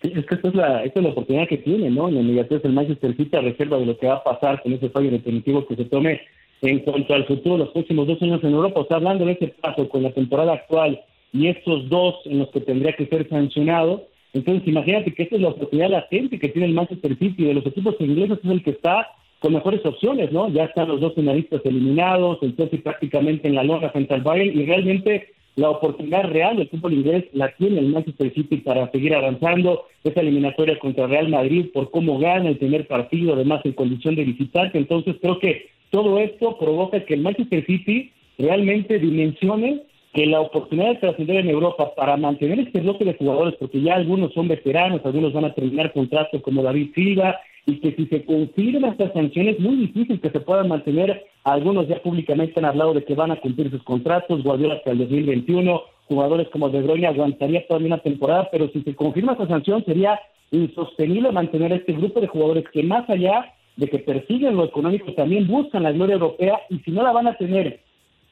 Sí, 0.02 0.12
es 0.14 0.26
que 0.26 0.34
esta 0.34 0.48
es, 0.48 0.54
la, 0.54 0.84
esta 0.84 1.00
es 1.00 1.04
la 1.04 1.12
oportunidad 1.12 1.48
que 1.48 1.56
tiene, 1.56 1.88
¿no? 1.88 2.08
En 2.08 2.16
la 2.16 2.20
inmediatez 2.20 2.62
el 2.66 2.74
Manchester 2.74 3.16
City 3.16 3.34
a 3.34 3.40
reserva 3.40 3.78
de 3.78 3.86
lo 3.86 3.96
que 3.96 4.08
va 4.08 4.16
a 4.16 4.24
pasar 4.24 4.62
con 4.62 4.74
ese 4.74 4.90
fallo 4.90 5.10
definitivo 5.10 5.66
que 5.66 5.76
se 5.76 5.86
tome 5.86 6.20
en 6.60 6.80
cuanto 6.80 7.14
al 7.14 7.24
futuro 7.24 7.54
de 7.56 7.64
los 7.64 7.72
próximos 7.72 8.06
dos 8.06 8.20
años 8.20 8.44
en 8.44 8.52
Europa. 8.52 8.80
O 8.80 8.86
sea, 8.86 8.98
hablando 8.98 9.24
de 9.24 9.32
ese 9.32 9.54
paso 9.62 9.88
con 9.88 10.02
la 10.02 10.12
temporada 10.12 10.52
actual 10.52 11.00
y 11.34 11.48
estos 11.48 11.88
dos 11.90 12.14
en 12.24 12.38
los 12.38 12.48
que 12.50 12.60
tendría 12.60 12.94
que 12.94 13.06
ser 13.06 13.28
sancionado. 13.28 14.06
Entonces, 14.32 14.66
imagínate 14.66 15.12
que 15.12 15.24
esta 15.24 15.34
es 15.34 15.42
la 15.42 15.48
oportunidad 15.48 15.90
latente 15.90 16.38
que 16.38 16.48
tiene 16.48 16.68
el 16.68 16.74
Manchester 16.74 17.18
City 17.18 17.44
de 17.44 17.54
los 17.54 17.66
equipos 17.66 17.96
ingleses, 17.98 18.38
es 18.42 18.50
el 18.50 18.62
que 18.62 18.70
está 18.70 19.08
con 19.40 19.52
mejores 19.52 19.84
opciones, 19.84 20.32
¿no? 20.32 20.48
Ya 20.48 20.64
están 20.64 20.88
los 20.88 21.00
dos 21.00 21.14
finalistas 21.14 21.60
eliminados, 21.64 22.38
entonces 22.40 22.80
prácticamente 22.80 23.48
en 23.48 23.56
la 23.56 23.64
lona 23.64 23.90
frente 23.90 24.14
al 24.14 24.22
Bayern 24.22 24.58
y 24.58 24.64
realmente 24.64 25.34
la 25.56 25.70
oportunidad 25.70 26.24
real 26.30 26.56
del 26.56 26.68
fútbol 26.68 26.94
inglés 26.94 27.24
la 27.32 27.54
tiene 27.56 27.80
el 27.80 27.88
Manchester 27.88 28.32
City 28.32 28.56
para 28.58 28.90
seguir 28.90 29.14
avanzando 29.14 29.84
esa 30.02 30.20
eliminatoria 30.20 30.78
contra 30.78 31.06
Real 31.06 31.28
Madrid 31.28 31.66
por 31.74 31.90
cómo 31.90 32.18
gana 32.18 32.48
el 32.48 32.56
primer 32.56 32.86
partido, 32.86 33.34
además 33.34 33.60
en 33.64 33.72
condición 33.72 34.14
de 34.14 34.24
visitante. 34.24 34.78
Entonces 34.78 35.16
creo 35.20 35.38
que 35.38 35.66
todo 35.90 36.18
esto 36.18 36.56
provoca 36.58 37.04
que 37.04 37.14
el 37.14 37.20
Manchester 37.20 37.64
City 37.66 38.12
realmente 38.38 38.98
dimensione 38.98 39.82
que 40.14 40.26
la 40.26 40.40
oportunidad 40.40 40.90
de 40.90 40.96
trascender 40.96 41.36
en 41.38 41.50
Europa 41.50 41.92
para 41.96 42.16
mantener 42.16 42.60
este 42.60 42.80
bloque 42.80 43.04
de 43.04 43.14
jugadores, 43.14 43.54
porque 43.58 43.82
ya 43.82 43.96
algunos 43.96 44.32
son 44.32 44.46
veteranos, 44.46 45.00
algunos 45.04 45.32
van 45.32 45.46
a 45.46 45.54
terminar 45.54 45.92
contratos 45.92 46.40
como 46.42 46.62
David 46.62 46.92
Silva, 46.94 47.40
y 47.66 47.80
que 47.80 47.92
si 47.96 48.06
se 48.06 48.24
confirman 48.24 48.92
estas 48.92 49.12
sanciones, 49.12 49.56
es 49.56 49.60
muy 49.60 49.76
difícil 49.76 50.20
que 50.20 50.30
se 50.30 50.40
puedan 50.40 50.68
mantener. 50.68 51.26
Algunos 51.42 51.88
ya 51.88 52.00
públicamente 52.00 52.60
han 52.60 52.66
hablado 52.66 52.94
de 52.94 53.04
que 53.04 53.14
van 53.14 53.32
a 53.32 53.40
cumplir 53.40 53.70
sus 53.70 53.82
contratos, 53.82 54.44
Guardiola 54.44 54.74
hasta 54.74 54.92
el 54.92 54.98
2021, 54.98 55.82
jugadores 56.06 56.48
como 56.50 56.68
De 56.68 56.82
Bruyne 56.82 57.08
aguantaría 57.08 57.66
toda 57.66 57.80
una 57.80 57.98
temporada, 57.98 58.48
pero 58.52 58.68
si 58.68 58.82
se 58.82 58.94
confirma 58.94 59.32
esta 59.32 59.48
sanción 59.48 59.84
sería 59.84 60.20
insostenible 60.52 61.32
mantener 61.32 61.72
este 61.72 61.92
grupo 61.92 62.20
de 62.20 62.28
jugadores 62.28 62.64
que 62.72 62.84
más 62.84 63.08
allá 63.10 63.52
de 63.76 63.88
que 63.88 63.98
persiguen 63.98 64.56
lo 64.56 64.64
económico, 64.64 65.12
también 65.14 65.48
buscan 65.48 65.82
la 65.82 65.90
gloria 65.90 66.14
europea 66.14 66.60
y 66.70 66.78
si 66.80 66.92
no 66.92 67.02
la 67.02 67.12
van 67.12 67.26
a 67.26 67.36
tener 67.36 67.80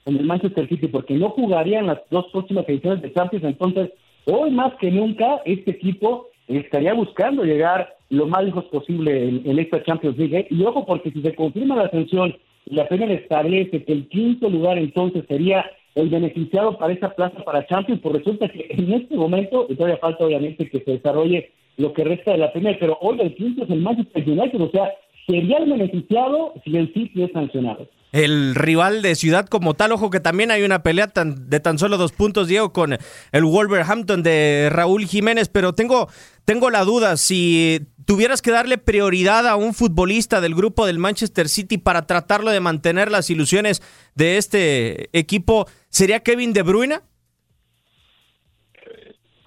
en 0.07 0.17
el 0.17 0.25
Manchester 0.25 0.69
City 0.69 0.89
porque 0.89 1.15
no 1.15 1.31
jugarían 1.31 1.87
las 1.87 2.01
dos 2.11 2.27
próximas 2.33 2.69
ediciones 2.69 3.03
de 3.03 3.13
Champions. 3.13 3.45
Entonces, 3.45 3.91
hoy 4.27 4.51
más 4.51 4.75
que 4.75 4.91
nunca, 4.91 5.41
este 5.45 5.73
equipo 5.73 6.29
estaría 6.49 6.95
buscando 6.95 7.45
llegar 7.45 7.97
lo 8.11 8.27
más 8.27 8.45
lejos 8.45 8.65
posible 8.67 9.29
en, 9.29 9.59
esta 9.59 9.83
Champions 9.83 10.19
League. 10.19 10.39
¿eh? 10.39 10.47
Y 10.51 10.63
ojo, 10.65 10.85
porque 10.85 11.11
si 11.11 11.23
se 11.23 11.35
confirma 11.35 11.77
la 11.77 11.85
ascensión 11.85 12.35
la 12.67 12.87
Premier 12.87 13.11
establece 13.11 13.85
que 13.85 13.93
el 13.93 14.09
quinto 14.09 14.49
lugar 14.49 14.79
entonces 14.79 15.25
sería 15.27 15.69
el 15.95 16.09
beneficiado 16.09 16.79
para 16.79 16.93
esa 16.93 17.11
plaza 17.11 17.43
para 17.45 17.67
Champions, 17.67 18.01
pues 18.01 18.17
resulta 18.17 18.49
que 18.49 18.67
en 18.71 18.93
este 18.93 19.17
momento, 19.17 19.67
y 19.69 19.75
todavía 19.75 19.99
falta 19.99 20.25
obviamente 20.25 20.69
que 20.69 20.81
se 20.81 20.93
desarrolle 20.93 21.51
lo 21.77 21.93
que 21.93 22.05
resta 22.05 22.33
de 22.33 22.39
la 22.39 22.53
Premier, 22.53 22.79
pero 22.79 22.99
hoy 23.01 23.21
el 23.21 23.35
quinto 23.35 23.65
es 23.65 23.71
el 23.71 23.81
Manchester 23.81 24.23
United, 24.27 24.61
o 24.61 24.71
sea, 24.71 24.91
sería 25.27 25.59
el 25.59 25.71
beneficiado 25.71 26.55
si 26.65 26.77
el 26.77 26.93
City 26.95 27.25
es 27.25 27.33
sancionado 27.33 27.89
el 28.13 28.55
rival 28.55 29.03
de 29.03 29.15
ciudad 29.15 29.47
como 29.47 29.75
tal. 29.75 29.93
Ojo 29.93 30.11
que 30.11 30.21
también 30.21 30.51
hay 30.51 30.63
una 30.63 30.83
pelea 30.83 31.11
de 31.15 31.61
tan 31.61 31.79
solo 31.79 31.97
dos 31.97 32.13
puntos, 32.13 32.47
Diego, 32.47 32.73
con 32.73 32.97
el 33.33 33.45
Wolverhampton 33.45 34.23
de 34.23 34.69
Raúl 34.71 35.07
Jiménez, 35.07 35.49
pero 35.49 35.75
tengo, 35.75 36.09
tengo 36.45 36.71
la 36.71 36.85
duda, 36.85 37.17
si 37.17 37.81
tuvieras 38.07 38.43
que 38.43 38.51
darle 38.51 38.79
prioridad 38.79 39.47
a 39.47 39.57
un 39.57 39.75
futbolista 39.75 40.41
del 40.41 40.55
grupo 40.55 40.87
del 40.87 40.99
Manchester 40.99 41.49
City 41.49 41.79
para 41.79 42.07
tratarlo 42.07 42.51
de 42.51 42.61
mantener 42.61 43.11
las 43.11 43.31
ilusiones 43.31 43.83
de 44.15 44.37
este 44.37 45.09
equipo, 45.19 45.67
¿sería 45.89 46.21
Kevin 46.21 46.53
De 46.53 46.63
Bruyne? 46.63 47.01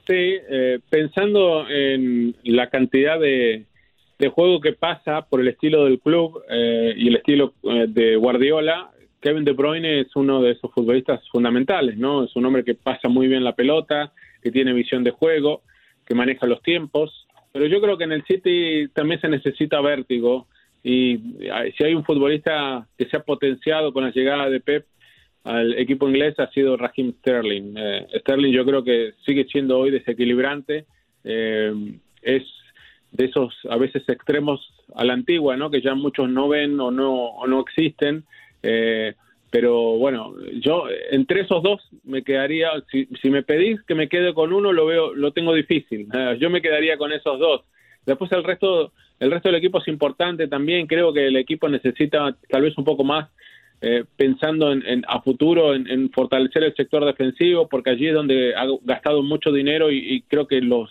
Sí, 0.08 0.14
eh, 0.50 0.80
pensando 0.90 1.68
en 1.68 2.36
la 2.44 2.70
cantidad 2.70 3.20
de, 3.20 3.66
de 4.18 4.30
juego 4.30 4.62
que 4.62 4.74
pasa 4.74 5.24
por 5.24 5.42
el 5.42 5.50
estilo 5.50 5.86
del 5.86 6.00
club 6.00 6.42
eh, 6.50 6.94
y 6.96 7.08
el 7.10 7.16
estilo 7.16 7.54
eh, 7.64 7.86
de 7.88 8.16
Guardiola, 8.16 8.92
Kevin 9.22 9.44
De 9.44 9.52
Bruyne 9.52 10.02
es 10.02 10.16
uno 10.16 10.42
de 10.42 10.52
esos 10.52 10.72
futbolistas 10.72 11.28
fundamentales, 11.30 11.98
¿no? 11.98 12.24
Es 12.24 12.36
un 12.36 12.46
hombre 12.46 12.64
que 12.64 12.76
pasa 12.76 13.10
muy 13.10 13.28
bien 13.28 13.44
la 13.44 13.56
pelota, 13.56 14.14
que 14.42 14.52
tiene 14.52 14.72
visión 14.72 15.04
de 15.04 15.12
juego, 15.12 15.64
que 16.06 16.14
maneja 16.14 16.46
los 16.46 16.62
tiempos, 16.62 17.28
pero 17.52 17.66
yo 17.66 17.82
creo 17.82 17.98
que 17.98 18.04
en 18.04 18.12
el 18.12 18.24
City 18.26 18.88
también 18.94 19.20
se 19.20 19.28
necesita 19.28 19.82
vértigo 19.82 20.48
y 20.84 21.18
si 21.76 21.84
hay 21.84 21.96
un 21.96 22.06
futbolista 22.06 22.88
que 22.96 23.06
se 23.06 23.18
ha 23.18 23.22
potenciado 23.22 23.92
con 23.92 24.04
la 24.04 24.12
llegada 24.12 24.50
de 24.50 24.60
Pep 24.60 24.86
al 25.44 25.74
equipo 25.78 26.08
inglés 26.08 26.40
ha 26.40 26.50
sido 26.52 26.78
Raheem 26.78 27.14
Sterling. 27.20 27.74
Eh, 27.78 28.08
Sterling 28.20 28.52
yo 28.52 28.66
creo 28.66 28.84
que 28.84 29.14
sigue 29.26 29.46
siendo 29.46 29.80
hoy 29.80 29.92
desequilibrante, 29.92 30.86
es 31.24 32.44
de 33.16 33.26
esos 33.26 33.54
a 33.70 33.78
veces 33.78 34.04
extremos 34.08 34.74
a 34.96 35.06
la 35.06 35.14
antigua, 35.14 35.56
¿no? 35.56 35.70
Que 35.70 35.82
ya 35.82 35.96
muchos 35.96 36.30
no 36.30 36.48
ven 36.48 36.80
o 36.80 36.92
no, 36.92 37.14
o 37.14 37.48
no 37.48 37.62
existen. 37.62 38.24
Eh, 38.62 39.14
pero 39.52 39.98
bueno, 39.98 40.34
yo 40.60 40.86
entre 41.12 41.42
esos 41.42 41.64
dos 41.64 41.82
me 42.04 42.24
quedaría, 42.24 42.72
si, 42.92 43.08
si 43.22 43.30
me 43.30 43.44
pedís 43.44 43.82
que 43.84 43.96
me 43.96 44.10
quede 44.10 44.34
con 44.34 44.52
uno, 44.52 44.74
lo 44.74 44.86
veo, 44.86 45.14
lo 45.14 45.32
tengo 45.32 45.54
difícil. 45.54 46.08
Yo 46.40 46.50
me 46.50 46.62
quedaría 46.62 46.98
con 46.98 47.14
esos 47.14 47.40
dos. 47.40 47.62
Después 48.06 48.30
el 48.34 48.44
resto, 48.44 48.92
el 49.20 49.32
resto 49.32 49.50
del 49.50 49.60
equipo 49.60 49.80
es 49.80 49.88
importante 49.88 50.48
también. 50.48 50.88
Creo 50.88 51.14
que 51.14 51.28
el 51.28 51.38
equipo 51.38 51.70
necesita 51.70 52.36
tal 52.50 52.64
vez 52.64 52.78
un 52.78 52.84
poco 52.84 53.06
más 53.06 53.30
eh, 53.82 54.04
pensando 54.18 54.74
en, 54.74 55.06
a 55.08 55.22
futuro 55.22 55.74
en, 55.74 56.10
fortalecer 56.12 56.64
el 56.64 56.76
sector 56.76 57.06
defensivo, 57.06 57.70
porque 57.70 57.92
allí 57.92 58.08
es 58.08 58.14
donde 58.14 58.54
ha 58.56 58.66
gastado 58.84 59.24
mucho 59.24 59.54
dinero 59.54 59.90
y, 59.90 60.00
y 60.00 60.22
creo 60.24 60.48
que 60.48 60.60
los 60.60 60.90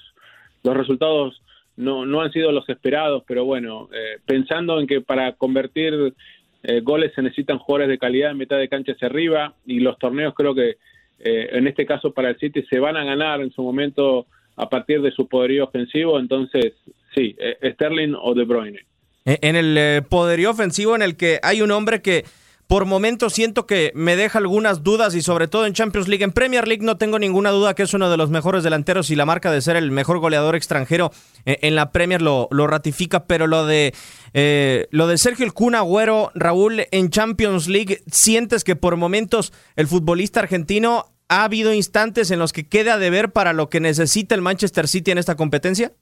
los 0.64 0.76
resultados 0.76 1.40
no, 1.76 2.06
no 2.06 2.20
han 2.20 2.32
sido 2.32 2.52
los 2.52 2.68
esperados, 2.68 3.24
pero 3.26 3.44
bueno, 3.44 3.88
eh, 3.92 4.18
pensando 4.24 4.80
en 4.80 4.86
que 4.86 5.00
para 5.00 5.32
convertir 5.32 6.14
eh, 6.62 6.80
goles 6.80 7.12
se 7.14 7.22
necesitan 7.22 7.58
jugadores 7.58 7.88
de 7.88 7.98
calidad 7.98 8.30
en 8.30 8.38
mitad 8.38 8.58
de 8.58 8.68
cancha 8.68 8.92
hacia 8.92 9.08
arriba 9.08 9.54
y 9.66 9.80
los 9.80 9.98
torneos 9.98 10.34
creo 10.34 10.54
que 10.54 10.76
eh, 11.20 11.48
en 11.52 11.66
este 11.66 11.86
caso 11.86 12.12
para 12.12 12.30
el 12.30 12.38
City 12.38 12.64
se 12.68 12.78
van 12.78 12.96
a 12.96 13.04
ganar 13.04 13.40
en 13.40 13.50
su 13.52 13.62
momento 13.62 14.26
a 14.56 14.68
partir 14.68 15.02
de 15.02 15.10
su 15.10 15.26
poderío 15.28 15.64
ofensivo, 15.64 16.18
entonces 16.18 16.74
sí, 17.14 17.36
Sterling 17.62 18.14
o 18.20 18.34
De 18.34 18.44
Bruyne. 18.44 18.80
En 19.24 19.56
el 19.56 20.04
poderío 20.04 20.50
ofensivo 20.50 20.94
en 20.94 21.02
el 21.02 21.16
que 21.16 21.40
hay 21.42 21.60
un 21.60 21.72
hombre 21.72 22.02
que 22.02 22.24
por 22.66 22.86
momentos 22.86 23.34
siento 23.34 23.66
que 23.66 23.92
me 23.94 24.16
deja 24.16 24.38
algunas 24.38 24.82
dudas 24.82 25.14
y 25.14 25.22
sobre 25.22 25.48
todo 25.48 25.66
en 25.66 25.74
Champions 25.74 26.08
League. 26.08 26.24
En 26.24 26.32
Premier 26.32 26.66
League 26.66 26.84
no 26.84 26.96
tengo 26.96 27.18
ninguna 27.18 27.50
duda 27.50 27.74
que 27.74 27.82
es 27.82 27.94
uno 27.94 28.10
de 28.10 28.16
los 28.16 28.30
mejores 28.30 28.64
delanteros 28.64 29.10
y 29.10 29.16
la 29.16 29.26
marca 29.26 29.50
de 29.50 29.60
ser 29.60 29.76
el 29.76 29.90
mejor 29.90 30.18
goleador 30.18 30.56
extranjero 30.56 31.10
en 31.44 31.74
la 31.74 31.92
Premier 31.92 32.22
lo, 32.22 32.48
lo 32.50 32.66
ratifica, 32.66 33.26
pero 33.26 33.46
lo 33.46 33.66
de, 33.66 33.92
eh, 34.32 34.86
lo 34.90 35.06
de 35.06 35.18
Sergio 35.18 35.44
El 35.44 35.52
Kun 35.52 35.74
Agüero, 35.74 36.30
Raúl, 36.34 36.82
en 36.90 37.10
Champions 37.10 37.68
League, 37.68 37.98
¿sientes 38.06 38.64
que 38.64 38.76
por 38.76 38.96
momentos 38.96 39.52
el 39.76 39.86
futbolista 39.86 40.40
argentino 40.40 41.04
ha 41.28 41.44
habido 41.44 41.74
instantes 41.74 42.30
en 42.30 42.38
los 42.38 42.52
que 42.52 42.68
queda 42.68 42.98
de 42.98 43.10
ver 43.10 43.32
para 43.32 43.52
lo 43.52 43.68
que 43.68 43.80
necesita 43.80 44.34
el 44.34 44.42
Manchester 44.42 44.88
City 44.88 45.10
en 45.10 45.18
esta 45.18 45.36
competencia? 45.36 45.92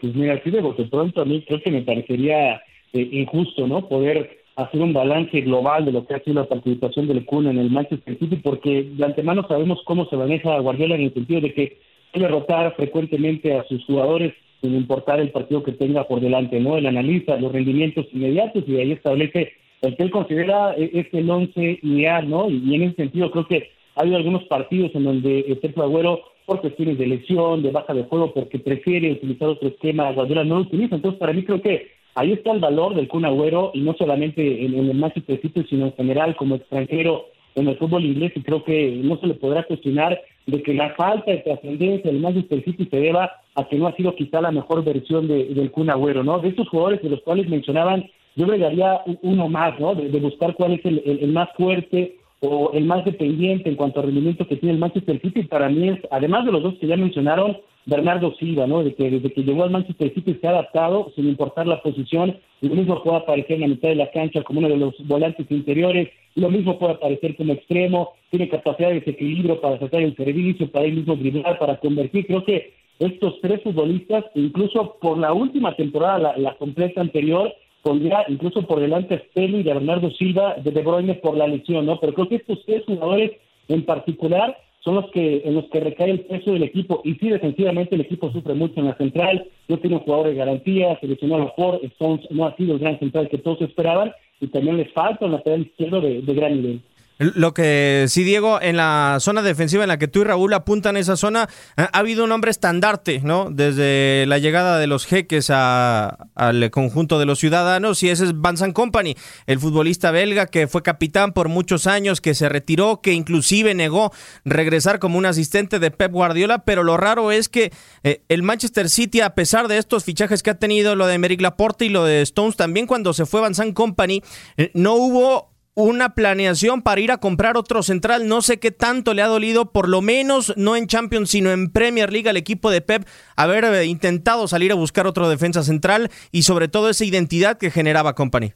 Pues 0.00 0.14
mira, 0.14 0.40
sí 0.42 0.50
de 0.50 0.62
pronto 0.90 1.20
a 1.20 1.24
mí 1.24 1.44
creo 1.46 1.62
que 1.62 1.70
me 1.70 1.82
parecería 1.82 2.56
eh, 2.92 3.08
injusto, 3.12 3.66
¿no? 3.66 3.88
Poder 3.88 4.45
hacer 4.56 4.80
un 4.80 4.92
balance 4.92 5.40
global 5.42 5.84
de 5.84 5.92
lo 5.92 6.06
que 6.06 6.14
ha 6.14 6.20
sido 6.20 6.40
la 6.40 6.48
participación 6.48 7.06
del 7.06 7.24
Kun 7.26 7.46
en 7.46 7.58
el 7.58 7.70
Manchester 7.70 8.18
City, 8.18 8.36
porque 8.36 8.88
de 8.90 9.04
antemano 9.04 9.46
sabemos 9.46 9.80
cómo 9.84 10.06
se 10.06 10.16
maneja 10.16 10.58
Guardiola 10.58 10.94
en 10.94 11.02
el 11.02 11.14
sentido 11.14 11.42
de 11.42 11.52
que 11.52 11.78
debe 12.14 12.28
rotar 12.28 12.74
frecuentemente 12.74 13.54
a 13.54 13.64
sus 13.64 13.84
jugadores 13.84 14.32
sin 14.62 14.74
importar 14.74 15.20
el 15.20 15.30
partido 15.30 15.62
que 15.62 15.72
tenga 15.72 16.04
por 16.04 16.20
delante, 16.20 16.58
¿no? 16.58 16.78
Él 16.78 16.86
analiza 16.86 17.36
los 17.36 17.52
rendimientos 17.52 18.06
inmediatos 18.12 18.64
y 18.66 18.76
ahí 18.76 18.92
establece 18.92 19.52
el 19.82 19.94
que 19.96 20.02
él 20.02 20.10
considera 20.10 20.74
e-, 20.74 20.90
es 20.92 21.06
el 21.12 21.28
once 21.28 21.78
ideal, 21.82 22.28
¿no? 22.28 22.48
Y, 22.48 22.74
en 22.74 22.82
ese 22.82 22.96
sentido 22.96 23.30
creo 23.30 23.46
que 23.46 23.70
ha 23.94 24.00
habido 24.00 24.16
algunos 24.16 24.44
partidos 24.44 24.90
en 24.94 25.04
donde 25.04 25.58
Sergio 25.60 25.82
Agüero, 25.82 26.22
por 26.46 26.60
cuestiones 26.60 26.96
de 26.96 27.06
lesión, 27.06 27.62
de 27.62 27.72
baja 27.72 27.92
de 27.92 28.04
juego, 28.04 28.32
porque 28.32 28.58
prefiere 28.58 29.12
utilizar 29.12 29.48
otro 29.48 29.68
esquema, 29.68 30.12
Guardiola 30.12 30.44
no 30.44 30.56
lo 30.56 30.60
utiliza. 30.62 30.94
Entonces, 30.94 31.18
para 31.18 31.32
mí 31.32 31.42
creo 31.42 31.60
que 31.60 31.95
ahí 32.16 32.32
está 32.32 32.50
el 32.50 32.60
valor 32.60 32.94
del 32.94 33.08
Kun 33.08 33.24
Agüero, 33.24 33.70
y 33.74 33.80
no 33.80 33.94
solamente 33.94 34.64
en, 34.64 34.74
el 34.74 34.94
Manchester 34.94 35.40
City, 35.40 35.64
sino 35.70 35.86
en 35.86 35.92
general 35.92 36.34
como 36.34 36.56
extranjero 36.56 37.26
en 37.54 37.68
el 37.68 37.76
fútbol 37.78 38.04
inglés, 38.04 38.32
y 38.34 38.42
creo 38.42 38.64
que 38.64 39.00
no 39.02 39.16
se 39.18 39.28
le 39.28 39.34
podrá 39.34 39.62
cuestionar 39.62 40.20
de 40.46 40.62
que 40.62 40.74
la 40.74 40.94
falta 40.94 41.30
de 41.30 41.38
trascendencia 41.38 42.10
del 42.10 42.20
Manchester 42.20 42.64
City 42.64 42.88
se 42.90 42.96
deba 42.96 43.30
a 43.54 43.64
que 43.68 43.76
no 43.76 43.86
ha 43.86 43.96
sido 43.96 44.14
quizá 44.14 44.40
la 44.40 44.50
mejor 44.50 44.84
versión 44.84 45.28
de, 45.28 45.44
del 45.54 45.70
Kun 45.70 45.90
Agüero, 45.90 46.24
¿no? 46.24 46.38
De 46.38 46.48
estos 46.48 46.68
jugadores 46.68 47.02
de 47.02 47.10
los 47.10 47.22
cuales 47.22 47.48
mencionaban, 47.48 48.04
yo 48.34 48.44
agregaría 48.44 49.00
uno 49.22 49.48
más, 49.48 49.78
¿no? 49.78 49.94
De, 49.94 50.08
buscar 50.20 50.54
cuál 50.54 50.74
es 50.74 50.84
el 50.84 51.32
más 51.32 51.48
fuerte 51.56 52.16
o 52.40 52.72
el 52.72 52.84
más 52.84 53.04
dependiente 53.04 53.68
en 53.68 53.76
cuanto 53.76 54.00
al 54.00 54.06
rendimiento 54.06 54.46
que 54.46 54.56
tiene 54.56 54.74
el 54.74 54.80
Manchester 54.80 55.20
City, 55.20 55.44
para 55.44 55.68
mí 55.68 55.88
es, 55.88 55.98
además 56.10 56.44
de 56.44 56.52
los 56.52 56.62
dos 56.62 56.74
que 56.78 56.86
ya 56.86 56.96
mencionaron, 56.96 57.56
Bernardo 57.86 58.34
Silva, 58.34 58.66
¿no? 58.66 58.82
De 58.82 58.94
que 58.94 59.10
desde 59.10 59.32
que 59.32 59.44
llegó 59.44 59.62
al 59.62 59.70
Manchester 59.70 60.12
City 60.12 60.36
se 60.40 60.46
ha 60.46 60.50
adaptado 60.50 61.12
sin 61.14 61.28
importar 61.28 61.66
la 61.66 61.80
posición, 61.80 62.36
lo 62.60 62.74
mismo 62.74 63.02
puede 63.02 63.18
aparecer 63.18 63.52
en 63.52 63.60
la 63.62 63.68
mitad 63.68 63.88
de 63.88 63.94
la 63.94 64.10
cancha 64.10 64.42
como 64.42 64.58
uno 64.58 64.68
de 64.68 64.76
los 64.76 64.94
volantes 65.06 65.46
interiores, 65.50 66.10
lo 66.34 66.50
mismo 66.50 66.78
puede 66.78 66.94
aparecer 66.94 67.36
como 67.36 67.52
extremo, 67.52 68.12
tiene 68.30 68.48
capacidad 68.48 68.88
de 68.88 68.96
desequilibrio 68.96 69.60
para 69.60 69.78
sacar 69.78 70.02
el 70.02 70.16
servicio, 70.16 70.70
para 70.70 70.86
ir 70.86 70.94
mismo 70.94 71.14
driblar, 71.14 71.58
para 71.58 71.76
convertir, 71.76 72.26
creo 72.26 72.44
que 72.44 72.74
estos 72.98 73.40
tres 73.40 73.62
futbolistas, 73.62 74.24
incluso 74.34 74.96
por 75.00 75.18
la 75.18 75.32
última 75.32 75.76
temporada, 75.76 76.36
la 76.36 76.54
completa 76.56 77.00
anterior, 77.00 77.52
pondría 77.86 78.24
incluso 78.26 78.62
por 78.62 78.80
delante 78.80 79.14
a 79.14 79.18
Sterling 79.30 79.64
y 79.64 79.70
a 79.70 79.74
Bernardo 79.74 80.10
Silva 80.10 80.56
de 80.56 80.72
De 80.72 80.82
Bruyne 80.82 81.14
por 81.14 81.36
la 81.36 81.46
lesión, 81.46 81.86
¿no? 81.86 82.00
Pero 82.00 82.14
creo 82.14 82.28
que 82.28 82.34
estos 82.34 82.58
tres 82.66 82.82
jugadores 82.84 83.30
en 83.68 83.84
particular 83.84 84.58
son 84.80 84.96
los 84.96 85.08
que 85.12 85.42
en 85.44 85.54
los 85.54 85.66
que 85.66 85.78
recae 85.78 86.10
el 86.10 86.20
peso 86.22 86.52
del 86.52 86.64
equipo 86.64 87.00
y 87.04 87.14
sí 87.14 87.28
defensivamente 87.28 87.94
el 87.94 88.00
equipo 88.00 88.32
sufre 88.32 88.54
mucho 88.54 88.80
en 88.80 88.86
la 88.86 88.96
central, 88.96 89.46
no 89.68 89.78
tiene 89.78 89.96
un 89.96 90.02
jugador 90.02 90.26
de 90.26 90.34
garantía, 90.34 90.98
seleccionó 90.98 91.36
a 91.36 91.44
mejor, 91.44 91.78
Stones 91.84 92.26
no 92.30 92.46
ha 92.46 92.56
sido 92.56 92.74
el 92.74 92.80
gran 92.80 92.98
central 92.98 93.28
que 93.28 93.38
todos 93.38 93.60
esperaban 93.62 94.12
y 94.40 94.48
también 94.48 94.78
les 94.78 94.92
falta 94.92 95.24
un 95.24 95.32
lateral 95.32 95.60
izquierdo 95.60 96.00
de 96.00 96.34
gran 96.34 96.56
nivel. 96.56 96.80
Lo 97.18 97.54
que 97.54 98.06
sí, 98.08 98.24
Diego, 98.24 98.60
en 98.60 98.76
la 98.76 99.16
zona 99.20 99.40
defensiva 99.40 99.84
en 99.84 99.88
la 99.88 99.98
que 99.98 100.06
tú 100.06 100.20
y 100.20 100.24
Raúl 100.24 100.52
apuntan 100.52 100.98
esa 100.98 101.16
zona, 101.16 101.48
ha 101.76 101.84
habido 101.98 102.24
un 102.24 102.32
hombre 102.32 102.50
estandarte, 102.50 103.20
¿no? 103.24 103.48
Desde 103.50 104.26
la 104.26 104.36
llegada 104.36 104.78
de 104.78 104.86
los 104.86 105.06
jeques 105.06 105.48
al 105.48 106.70
conjunto 106.70 107.18
de 107.18 107.24
los 107.24 107.38
ciudadanos, 107.38 108.02
y 108.02 108.10
ese 108.10 108.24
es 108.24 108.40
Vincent 108.40 108.74
Company, 108.74 109.16
el 109.46 109.58
futbolista 109.58 110.10
belga 110.10 110.46
que 110.46 110.66
fue 110.66 110.82
capitán 110.82 111.32
por 111.32 111.48
muchos 111.48 111.86
años, 111.86 112.20
que 112.20 112.34
se 112.34 112.50
retiró, 112.50 113.00
que 113.00 113.14
inclusive 113.14 113.74
negó 113.74 114.12
regresar 114.44 114.98
como 114.98 115.16
un 115.16 115.24
asistente 115.24 115.78
de 115.78 115.90
Pep 115.90 116.12
Guardiola, 116.12 116.64
pero 116.64 116.82
lo 116.82 116.98
raro 116.98 117.32
es 117.32 117.48
que 117.48 117.72
eh, 118.02 118.22
el 118.28 118.42
Manchester 118.42 118.90
City, 118.90 119.22
a 119.22 119.34
pesar 119.34 119.68
de 119.68 119.78
estos 119.78 120.04
fichajes 120.04 120.42
que 120.42 120.50
ha 120.50 120.58
tenido, 120.58 120.94
lo 120.96 121.06
de 121.06 121.16
Merrick 121.16 121.40
Laporte 121.40 121.86
y 121.86 121.88
lo 121.88 122.04
de 122.04 122.20
Stones, 122.20 122.56
también 122.56 122.86
cuando 122.86 123.14
se 123.14 123.24
fue 123.24 123.42
Vincent 123.42 123.72
Company, 123.72 124.22
eh, 124.58 124.70
no 124.74 124.94
hubo 124.94 125.55
una 125.76 126.14
planeación 126.14 126.82
para 126.82 127.00
ir 127.02 127.12
a 127.12 127.18
comprar 127.18 127.56
otro 127.56 127.82
central. 127.82 128.26
No 128.26 128.40
sé 128.40 128.58
qué 128.58 128.72
tanto 128.72 129.14
le 129.14 129.22
ha 129.22 129.26
dolido, 129.26 129.72
por 129.72 129.88
lo 129.88 130.00
menos 130.00 130.56
no 130.56 130.74
en 130.74 130.86
Champions, 130.86 131.30
sino 131.30 131.52
en 131.52 131.70
Premier 131.70 132.12
League 132.12 132.28
al 132.28 132.38
equipo 132.38 132.70
de 132.70 132.80
Pep, 132.80 133.02
haber 133.36 133.64
eh, 133.64 133.84
intentado 133.84 134.48
salir 134.48 134.72
a 134.72 134.74
buscar 134.74 135.06
otro 135.06 135.28
defensa 135.28 135.62
central 135.62 136.08
y 136.32 136.42
sobre 136.42 136.68
todo 136.68 136.88
esa 136.88 137.04
identidad 137.04 137.58
que 137.58 137.70
generaba 137.70 138.14
Company. 138.14 138.52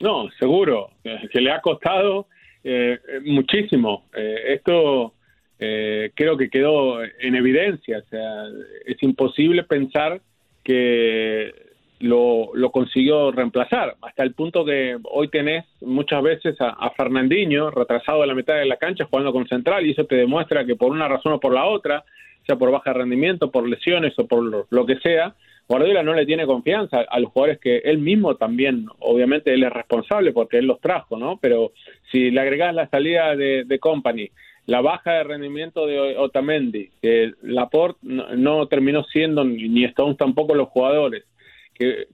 No, 0.00 0.30
seguro, 0.38 0.90
que 1.02 1.40
le 1.40 1.52
ha 1.52 1.60
costado 1.60 2.26
eh, 2.64 2.98
muchísimo. 3.24 4.06
Eh, 4.16 4.54
esto 4.54 5.14
creo 5.58 6.38
que 6.38 6.48
quedó 6.48 7.04
en 7.04 7.34
evidencia. 7.34 7.98
O 7.98 8.08
sea, 8.08 8.44
es 8.86 9.02
imposible 9.02 9.62
pensar 9.64 10.22
que 10.64 11.52
lo, 12.00 12.50
lo, 12.54 12.70
consiguió 12.70 13.30
reemplazar, 13.30 13.96
hasta 14.00 14.22
el 14.22 14.32
punto 14.32 14.64
que 14.64 14.98
hoy 15.04 15.28
tenés 15.28 15.66
muchas 15.82 16.22
veces 16.22 16.56
a, 16.58 16.90
Fernandinho 16.96 17.70
retrasado 17.70 18.22
a 18.22 18.26
la 18.26 18.34
mitad 18.34 18.54
de 18.56 18.64
la 18.64 18.76
cancha 18.76 19.04
jugando 19.04 19.32
con 19.32 19.46
central 19.46 19.86
y 19.86 19.92
eso 19.92 20.04
te 20.04 20.16
demuestra 20.16 20.64
que 20.64 20.76
por 20.76 20.90
una 20.90 21.08
razón 21.08 21.34
o 21.34 21.40
por 21.40 21.52
la 21.52 21.66
otra, 21.66 22.04
sea 22.46 22.56
por 22.56 22.70
baja 22.70 22.94
rendimiento, 22.94 23.50
por 23.50 23.68
lesiones 23.68 24.18
o 24.18 24.26
por 24.26 24.66
lo, 24.70 24.86
que 24.86 24.96
sea, 24.96 25.34
Guardiola 25.68 26.02
no 26.02 26.14
le 26.14 26.26
tiene 26.26 26.46
confianza 26.46 27.00
a 27.08 27.20
los 27.20 27.30
jugadores 27.32 27.60
que 27.60 27.78
él 27.78 27.98
mismo 27.98 28.36
también, 28.36 28.86
obviamente 28.98 29.52
él 29.52 29.62
es 29.62 29.72
responsable 29.72 30.32
porque 30.32 30.58
él 30.58 30.66
los 30.66 30.80
trajo, 30.80 31.18
¿no? 31.18 31.38
Pero 31.40 31.72
si 32.10 32.30
le 32.30 32.40
agregás 32.40 32.74
la 32.74 32.88
salida 32.88 33.36
de, 33.36 33.64
de 33.64 33.78
Company, 33.78 34.30
la 34.66 34.80
baja 34.80 35.12
de 35.12 35.24
rendimiento 35.24 35.86
de 35.86 36.16
Otamendi, 36.16 36.90
que 37.02 37.32
Laporte 37.42 37.98
no, 38.02 38.34
no 38.36 38.66
terminó 38.68 39.04
siendo, 39.04 39.44
ni 39.44 39.84
Stones 39.84 40.16
tampoco 40.16 40.54
los 40.54 40.68
jugadores, 40.68 41.24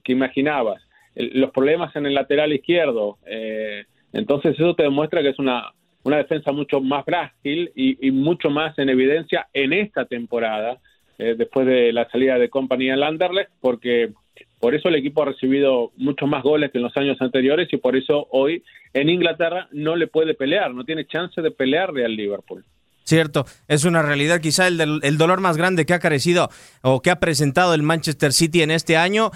que, 0.03 0.13
imaginabas, 0.13 0.81
los 1.15 1.51
problemas 1.51 1.95
en 1.95 2.05
el 2.05 2.13
lateral 2.13 2.53
izquierdo. 2.53 3.17
Eh, 3.25 3.85
entonces 4.13 4.55
eso 4.55 4.75
te 4.75 4.83
demuestra 4.83 5.21
que 5.21 5.29
es 5.29 5.39
una, 5.39 5.71
una 6.03 6.17
defensa 6.17 6.51
mucho 6.51 6.79
más 6.79 7.03
frágil 7.05 7.71
y, 7.75 8.11
mucho 8.11 8.49
más 8.49 8.77
en 8.79 8.89
evidencia 8.89 9.47
en 9.53 9.73
esta 9.73 10.05
temporada, 10.05 10.79
eh, 11.17 11.35
después 11.37 11.67
de 11.67 11.91
la 11.91 12.09
salida 12.09 12.37
de 12.37 12.49
compañía 12.49 12.93
en 12.93 12.99
Landerlecht, 12.99 13.49
porque 13.59 14.11
por 14.59 14.73
eso 14.73 14.87
el 14.89 14.95
equipo 14.95 15.23
ha 15.23 15.25
recibido 15.25 15.91
muchos 15.97 16.29
más 16.29 16.43
goles 16.43 16.71
que 16.71 16.77
en 16.77 16.83
los 16.83 16.95
años 16.95 17.17
anteriores 17.19 17.67
y 17.71 17.77
por 17.77 17.95
eso 17.95 18.27
hoy 18.31 18.63
en 18.93 19.09
Inglaterra 19.09 19.67
no 19.71 19.95
le 19.95 20.07
puede 20.07 20.33
pelear, 20.33 20.73
no 20.73 20.83
tiene 20.85 21.05
chance 21.05 21.41
de 21.41 21.51
pelearle 21.51 22.05
al 22.05 22.15
Liverpool. 22.15 22.63
Cierto, 23.03 23.45
es 23.69 23.85
una 23.85 24.01
realidad, 24.01 24.41
quizá 24.41 24.67
el, 24.67 24.99
el 25.01 25.17
dolor 25.17 25.39
más 25.39 25.55
grande 25.55 25.85
que 25.85 25.93
ha 25.93 25.99
carecido 25.99 26.49
o 26.81 27.01
que 27.01 27.09
ha 27.09 27.21
presentado 27.21 27.73
el 27.73 27.81
Manchester 27.81 28.33
City 28.33 28.63
en 28.63 28.69
este 28.69 28.97
año 28.97 29.31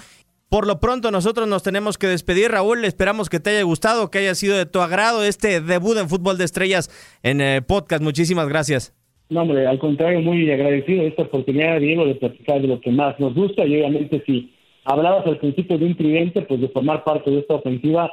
por 0.52 0.66
lo 0.66 0.80
pronto 0.80 1.10
nosotros 1.10 1.48
nos 1.48 1.62
tenemos 1.62 1.96
que 1.96 2.06
despedir, 2.06 2.50
Raúl. 2.50 2.84
Esperamos 2.84 3.30
que 3.30 3.40
te 3.40 3.48
haya 3.48 3.62
gustado, 3.62 4.10
que 4.10 4.18
haya 4.18 4.34
sido 4.34 4.54
de 4.54 4.66
tu 4.66 4.80
agrado 4.80 5.24
este 5.24 5.62
debut 5.62 5.96
en 5.96 6.10
Fútbol 6.10 6.36
de 6.36 6.44
Estrellas 6.44 6.90
en 7.22 7.40
eh, 7.40 7.62
podcast. 7.62 8.02
Muchísimas 8.02 8.50
gracias. 8.50 8.94
No, 9.30 9.40
hombre, 9.40 9.66
al 9.66 9.78
contrario, 9.78 10.20
muy 10.20 10.50
agradecido 10.50 11.04
de 11.04 11.08
esta 11.08 11.22
oportunidad, 11.22 11.80
Diego, 11.80 12.04
de 12.04 12.16
platicar 12.16 12.60
de 12.60 12.68
lo 12.68 12.82
que 12.82 12.90
más 12.90 13.18
nos 13.18 13.34
gusta. 13.34 13.64
Y 13.64 13.76
obviamente 13.76 14.22
si 14.26 14.52
hablabas 14.84 15.26
al 15.26 15.38
principio 15.38 15.78
de 15.78 15.86
un 15.86 15.96
tridente, 15.96 16.42
pues 16.42 16.60
de 16.60 16.68
formar 16.68 17.02
parte 17.02 17.30
de 17.30 17.38
esta 17.38 17.54
ofensiva, 17.54 18.12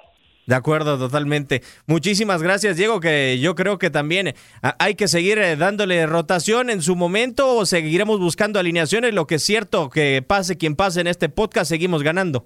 de 0.50 0.56
acuerdo, 0.56 0.98
totalmente. 0.98 1.62
Muchísimas 1.86 2.42
gracias, 2.42 2.76
Diego, 2.76 3.00
que 3.00 3.38
yo 3.40 3.54
creo 3.54 3.78
que 3.78 3.92
también 3.92 4.34
ah, 4.64 4.76
hay 4.80 4.96
que 4.96 5.08
seguir 5.08 5.38
eh, 5.38 5.56
dándole 5.56 6.08
rotación 6.08 6.72
en 6.72 6.82
su 6.82 6.96
momento 6.96 7.56
o 7.56 7.68
seguiremos 7.68 8.20
buscando 8.20 8.60
alineaciones. 8.60 9.14
Lo 9.14 9.28
que 9.28 9.36
es 9.36 9.44
cierto, 9.44 9.92
que 9.92 10.24
pase 10.28 10.58
quien 10.58 10.76
pase 10.76 11.02
en 11.02 11.08
este 11.08 11.30
podcast, 11.30 11.70
seguimos 11.70 12.02
ganando. 12.02 12.46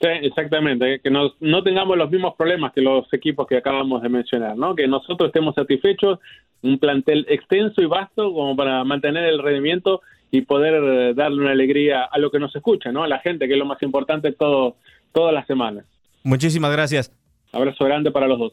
Sí, 0.00 0.08
exactamente, 0.22 1.00
que 1.00 1.10
no 1.10 1.62
tengamos 1.62 1.98
los 1.98 2.10
mismos 2.10 2.36
problemas 2.38 2.72
que 2.72 2.80
los 2.80 3.06
equipos 3.12 3.46
que 3.46 3.58
acabamos 3.58 4.00
de 4.02 4.08
mencionar, 4.08 4.56
¿no? 4.56 4.74
Que 4.74 4.88
nosotros 4.88 5.28
estemos 5.28 5.54
satisfechos, 5.54 6.20
un 6.62 6.78
plantel 6.78 7.26
extenso 7.28 7.82
y 7.82 7.86
vasto 7.86 8.32
como 8.32 8.56
para 8.56 8.82
mantener 8.84 9.24
el 9.24 9.42
rendimiento 9.42 10.00
y 10.30 10.40
poder 10.40 10.82
eh, 10.82 11.14
darle 11.14 11.42
una 11.42 11.50
alegría 11.50 12.04
a 12.04 12.18
lo 12.18 12.30
que 12.30 12.38
nos 12.38 12.56
escucha, 12.56 12.92
¿no? 12.92 13.04
A 13.04 13.08
la 13.08 13.18
gente, 13.18 13.46
que 13.46 13.52
es 13.52 13.58
lo 13.58 13.66
más 13.66 13.82
importante 13.82 14.32
todo, 14.32 14.76
todas 15.12 15.34
las 15.34 15.46
semanas. 15.46 15.84
Muchísimas 16.24 16.72
gracias. 16.72 17.12
Abrazo 17.52 17.84
grande 17.84 18.10
para 18.10 18.26
los 18.26 18.38
dos. 18.38 18.52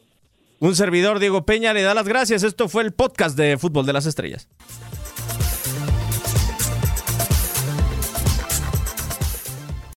Un 0.60 0.76
servidor, 0.76 1.18
Diego 1.18 1.44
Peña, 1.44 1.72
le 1.72 1.82
da 1.82 1.92
las 1.92 2.06
gracias. 2.06 2.44
Esto 2.44 2.68
fue 2.68 2.84
el 2.84 2.92
podcast 2.92 3.36
de 3.36 3.58
Fútbol 3.58 3.84
de 3.84 3.92
las 3.92 4.06
Estrellas. 4.06 4.48